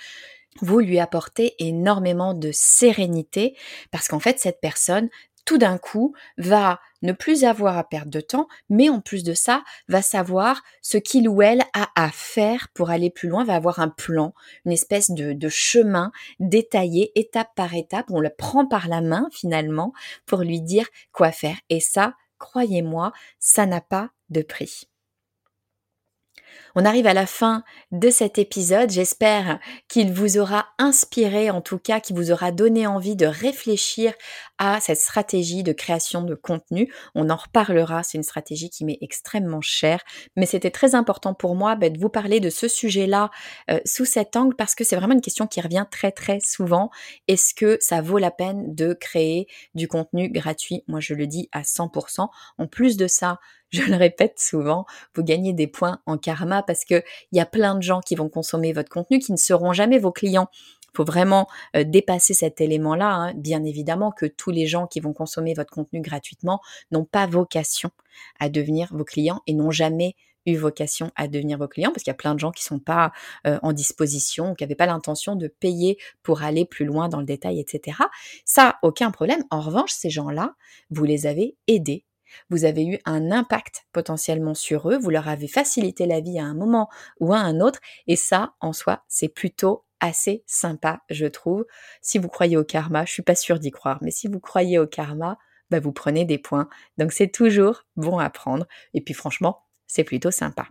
vous 0.60 0.80
lui 0.80 0.98
apportez 0.98 1.54
énormément 1.58 2.34
de 2.34 2.50
sérénité 2.52 3.56
parce 3.90 4.08
qu'en 4.08 4.20
fait, 4.20 4.38
cette 4.38 4.60
personne, 4.60 5.08
tout 5.44 5.58
d'un 5.58 5.78
coup, 5.78 6.14
va 6.38 6.80
ne 7.02 7.12
plus 7.12 7.44
avoir 7.44 7.76
à 7.76 7.84
perdre 7.84 8.10
de 8.10 8.20
temps, 8.20 8.46
mais 8.68 8.88
en 8.88 9.00
plus 9.00 9.24
de 9.24 9.34
ça, 9.34 9.64
va 9.88 10.02
savoir 10.02 10.62
ce 10.82 10.98
qu'il 10.98 11.28
ou 11.28 11.42
elle 11.42 11.62
a 11.74 11.88
à 11.96 12.10
faire 12.10 12.68
pour 12.74 12.90
aller 12.90 13.10
plus 13.10 13.28
loin, 13.28 13.44
va 13.44 13.56
avoir 13.56 13.80
un 13.80 13.88
plan, 13.88 14.34
une 14.64 14.72
espèce 14.72 15.10
de, 15.10 15.48
chemin 15.48 16.12
détaillé 16.38 17.18
étape 17.18 17.50
par 17.56 17.74
étape. 17.74 18.06
On 18.10 18.20
le 18.20 18.30
prend 18.30 18.66
par 18.66 18.88
la 18.88 19.00
main 19.00 19.28
finalement 19.32 19.92
pour 20.26 20.40
lui 20.42 20.60
dire 20.60 20.86
quoi 21.12 21.32
faire. 21.32 21.56
Et 21.70 21.80
ça, 21.80 22.14
croyez-moi, 22.38 23.12
ça 23.40 23.66
n'a 23.66 23.80
pas 23.80 24.10
de 24.30 24.42
prix. 24.42 24.91
On 26.74 26.84
arrive 26.84 27.06
à 27.06 27.14
la 27.14 27.26
fin 27.26 27.64
de 27.90 28.10
cet 28.10 28.38
épisode. 28.38 28.90
J'espère 28.90 29.58
qu'il 29.88 30.12
vous 30.12 30.38
aura 30.38 30.66
inspiré, 30.78 31.50
en 31.50 31.60
tout 31.60 31.78
cas, 31.78 32.00
qu'il 32.00 32.16
vous 32.16 32.30
aura 32.30 32.52
donné 32.52 32.86
envie 32.86 33.16
de 33.16 33.26
réfléchir 33.26 34.14
à 34.58 34.80
cette 34.80 34.98
stratégie 34.98 35.62
de 35.62 35.72
création 35.72 36.22
de 36.22 36.34
contenu. 36.34 36.92
On 37.14 37.30
en 37.30 37.36
reparlera. 37.36 38.02
C'est 38.02 38.16
une 38.16 38.24
stratégie 38.24 38.70
qui 38.70 38.84
m'est 38.84 38.98
extrêmement 39.00 39.60
chère, 39.60 40.02
mais 40.36 40.46
c'était 40.46 40.70
très 40.70 40.94
important 40.94 41.34
pour 41.34 41.54
moi 41.54 41.74
bah, 41.76 41.90
de 41.90 41.98
vous 41.98 42.08
parler 42.08 42.40
de 42.40 42.50
ce 42.50 42.68
sujet-là 42.68 43.30
euh, 43.70 43.80
sous 43.84 44.04
cet 44.04 44.36
angle 44.36 44.54
parce 44.56 44.74
que 44.74 44.84
c'est 44.84 44.96
vraiment 44.96 45.14
une 45.14 45.20
question 45.20 45.46
qui 45.46 45.60
revient 45.60 45.86
très 45.90 46.12
très 46.12 46.38
souvent. 46.40 46.90
Est-ce 47.28 47.54
que 47.54 47.76
ça 47.80 48.00
vaut 48.00 48.18
la 48.18 48.30
peine 48.30 48.74
de 48.74 48.94
créer 48.94 49.46
du 49.74 49.88
contenu 49.88 50.30
gratuit? 50.30 50.84
Moi, 50.88 51.00
je 51.00 51.14
le 51.14 51.26
dis 51.26 51.48
à 51.52 51.62
100%. 51.62 52.28
En 52.58 52.66
plus 52.66 52.96
de 52.96 53.06
ça, 53.06 53.38
je 53.82 53.82
le 53.84 53.96
répète 53.96 54.38
souvent, 54.38 54.84
vous 55.14 55.22
gagnez 55.22 55.54
des 55.54 55.66
points 55.66 56.00
en 56.04 56.18
karma 56.18 56.62
parce 56.62 56.84
que 56.84 57.02
il 57.32 57.38
y 57.38 57.40
a 57.40 57.46
plein 57.46 57.74
de 57.74 57.82
gens 57.82 58.00
qui 58.00 58.14
vont 58.14 58.28
consommer 58.28 58.72
votre 58.74 58.90
contenu 58.90 59.18
qui 59.18 59.32
ne 59.32 59.38
seront 59.38 59.72
jamais 59.72 59.98
vos 59.98 60.12
clients. 60.12 60.48
Il 60.92 60.96
faut 60.98 61.04
vraiment 61.04 61.48
euh, 61.74 61.84
dépasser 61.84 62.34
cet 62.34 62.60
élément-là. 62.60 63.10
Hein. 63.10 63.34
Bien 63.34 63.64
évidemment 63.64 64.12
que 64.12 64.26
tous 64.26 64.50
les 64.50 64.66
gens 64.66 64.86
qui 64.86 65.00
vont 65.00 65.14
consommer 65.14 65.54
votre 65.54 65.70
contenu 65.70 66.02
gratuitement 66.02 66.60
n'ont 66.90 67.06
pas 67.06 67.26
vocation 67.26 67.90
à 68.38 68.50
devenir 68.50 68.88
vos 68.92 69.04
clients 69.04 69.40
et 69.46 69.54
n'ont 69.54 69.70
jamais 69.70 70.16
eu 70.44 70.56
vocation 70.56 71.10
à 71.16 71.28
devenir 71.28 71.56
vos 71.56 71.68
clients 71.68 71.92
parce 71.92 72.02
qu'il 72.02 72.10
y 72.10 72.12
a 72.12 72.14
plein 72.14 72.34
de 72.34 72.40
gens 72.40 72.50
qui 72.50 72.64
sont 72.64 72.80
pas 72.80 73.12
euh, 73.46 73.58
en 73.62 73.72
disposition, 73.72 74.54
qui 74.54 74.64
n'avaient 74.64 74.74
pas 74.74 74.86
l'intention 74.86 75.34
de 75.34 75.48
payer 75.48 75.96
pour 76.22 76.42
aller 76.42 76.66
plus 76.66 76.84
loin 76.84 77.08
dans 77.08 77.20
le 77.20 77.26
détail, 77.26 77.58
etc. 77.58 77.96
Ça, 78.44 78.76
aucun 78.82 79.10
problème. 79.12 79.44
En 79.50 79.62
revanche, 79.62 79.92
ces 79.92 80.10
gens-là, 80.10 80.56
vous 80.90 81.04
les 81.04 81.26
avez 81.26 81.56
aidés 81.68 82.04
vous 82.50 82.64
avez 82.64 82.84
eu 82.84 82.98
un 83.04 83.30
impact 83.30 83.84
potentiellement 83.92 84.54
sur 84.54 84.90
eux, 84.90 84.98
vous 84.98 85.10
leur 85.10 85.28
avez 85.28 85.48
facilité 85.48 86.06
la 86.06 86.20
vie 86.20 86.38
à 86.38 86.44
un 86.44 86.54
moment 86.54 86.88
ou 87.20 87.32
à 87.32 87.38
un 87.38 87.60
autre, 87.60 87.80
et 88.06 88.16
ça, 88.16 88.54
en 88.60 88.72
soi, 88.72 89.04
c'est 89.08 89.28
plutôt 89.28 89.84
assez 90.00 90.42
sympa, 90.46 91.02
je 91.10 91.26
trouve. 91.26 91.64
Si 92.02 92.18
vous 92.18 92.28
croyez 92.28 92.56
au 92.56 92.64
karma, 92.64 93.04
je 93.04 93.12
suis 93.12 93.22
pas 93.22 93.36
sûre 93.36 93.58
d'y 93.58 93.70
croire, 93.70 93.98
mais 94.02 94.10
si 94.10 94.28
vous 94.28 94.40
croyez 94.40 94.78
au 94.78 94.86
karma, 94.86 95.38
bah 95.70 95.80
vous 95.80 95.92
prenez 95.92 96.24
des 96.24 96.38
points. 96.38 96.68
Donc 96.98 97.12
c'est 97.12 97.30
toujours 97.30 97.84
bon 97.96 98.18
à 98.18 98.28
prendre. 98.28 98.66
Et 98.94 99.00
puis 99.00 99.14
franchement, 99.14 99.64
c'est 99.86 100.04
plutôt 100.04 100.30
sympa. 100.30 100.68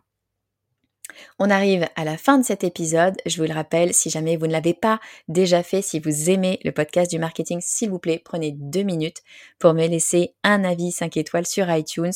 On 1.39 1.50
arrive 1.50 1.88
à 1.95 2.04
la 2.04 2.17
fin 2.17 2.38
de 2.38 2.45
cet 2.45 2.63
épisode. 2.63 3.15
Je 3.26 3.38
vous 3.38 3.47
le 3.47 3.54
rappelle, 3.54 3.93
si 3.93 4.10
jamais 4.10 4.38
vous 4.38 4.47
ne 4.47 4.52
l'avez 4.52 4.74
pas 4.74 5.00
déjà 5.28 5.63
fait, 5.63 5.82
si 5.82 6.00
vous 6.00 6.30
aimez 6.30 6.60
le 6.63 6.71
podcast 6.71 7.10
du 7.10 7.19
marketing, 7.19 7.60
s'il 7.62 7.89
vous 7.89 8.00
plaît, 8.00 8.21
prenez 8.24 8.52
deux 8.52 8.84
minutes 8.84 9.21
pour 9.60 9.74
me 9.74 9.88
laisser 9.88 10.34
un 10.43 10.63
avis 10.63 10.91
5 10.91 11.17
étoiles 11.17 11.45
sur 11.45 11.69
iTunes. 11.71 12.12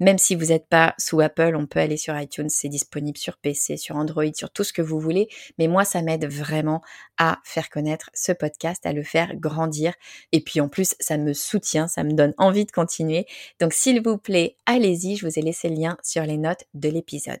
Même 0.00 0.18
si 0.18 0.34
vous 0.34 0.46
n'êtes 0.46 0.68
pas 0.68 0.94
sous 0.98 1.20
Apple, 1.20 1.54
on 1.56 1.66
peut 1.66 1.80
aller 1.80 1.96
sur 1.96 2.18
iTunes. 2.18 2.48
C'est 2.48 2.68
disponible 2.68 3.18
sur 3.18 3.36
PC, 3.36 3.76
sur 3.76 3.96
Android, 3.96 4.24
sur 4.34 4.50
tout 4.50 4.64
ce 4.64 4.72
que 4.72 4.82
vous 4.82 5.00
voulez. 5.00 5.28
Mais 5.58 5.68
moi, 5.68 5.84
ça 5.84 6.02
m'aide 6.02 6.26
vraiment 6.26 6.82
à 7.18 7.38
faire 7.44 7.70
connaître 7.70 8.10
ce 8.14 8.32
podcast, 8.32 8.86
à 8.86 8.92
le 8.92 9.02
faire 9.02 9.34
grandir. 9.36 9.94
Et 10.32 10.40
puis 10.40 10.60
en 10.60 10.68
plus, 10.68 10.94
ça 11.00 11.16
me 11.16 11.32
soutient, 11.32 11.88
ça 11.88 12.04
me 12.04 12.12
donne 12.12 12.34
envie 12.38 12.64
de 12.64 12.72
continuer. 12.72 13.26
Donc 13.60 13.72
s'il 13.72 14.02
vous 14.02 14.18
plaît, 14.18 14.56
allez-y, 14.66 15.16
je 15.16 15.26
vous 15.26 15.38
ai 15.38 15.42
laissé 15.42 15.68
le 15.68 15.76
lien 15.76 15.96
sur 16.02 16.22
les 16.24 16.38
notes 16.38 16.64
de 16.74 16.88
l'épisode. 16.88 17.40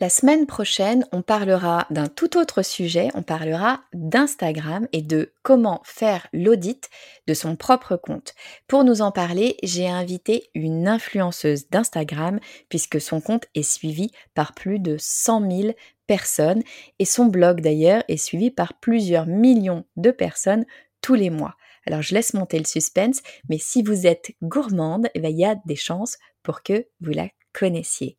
La 0.00 0.08
semaine 0.08 0.46
prochaine, 0.46 1.06
on 1.12 1.22
parlera 1.22 1.86
d'un 1.90 2.06
tout 2.08 2.36
autre 2.38 2.62
sujet, 2.62 3.08
on 3.14 3.22
parlera 3.22 3.80
d'Instagram 3.92 4.86
et 4.92 5.02
de 5.02 5.32
comment 5.42 5.80
faire 5.84 6.28
l'audit 6.32 6.88
de 7.26 7.34
son 7.34 7.56
propre 7.56 7.96
compte. 7.96 8.34
Pour 8.66 8.84
nous 8.84 9.02
en 9.02 9.12
parler, 9.12 9.56
j'ai 9.62 9.88
invité 9.88 10.50
une 10.54 10.88
influenceuse 10.88 11.68
d'Instagram 11.68 12.40
puisque 12.68 13.00
son 13.00 13.20
compte 13.20 13.46
est 13.54 13.62
suivi 13.62 14.10
par 14.34 14.54
plus 14.54 14.78
de 14.78 14.96
100 14.98 15.50
000 15.50 15.74
personnes 16.06 16.62
et 16.98 17.04
son 17.04 17.26
blog 17.26 17.60
d'ailleurs 17.60 18.02
est 18.08 18.16
suivi 18.16 18.50
par 18.50 18.74
plusieurs 18.74 19.26
millions 19.26 19.84
de 19.96 20.10
personnes 20.10 20.64
tous 21.02 21.14
les 21.14 21.30
mois. 21.30 21.56
Alors 21.86 22.02
je 22.02 22.14
laisse 22.14 22.34
monter 22.34 22.58
le 22.58 22.64
suspense, 22.64 23.20
mais 23.48 23.58
si 23.58 23.82
vous 23.82 24.06
êtes 24.06 24.32
gourmande, 24.42 25.08
eh 25.14 25.20
ben, 25.20 25.30
il 25.30 25.38
y 25.38 25.44
a 25.44 25.56
des 25.64 25.76
chances 25.76 26.18
pour 26.42 26.62
que 26.62 26.86
vous 27.00 27.12
la 27.12 27.28
connaissiez. 27.52 28.18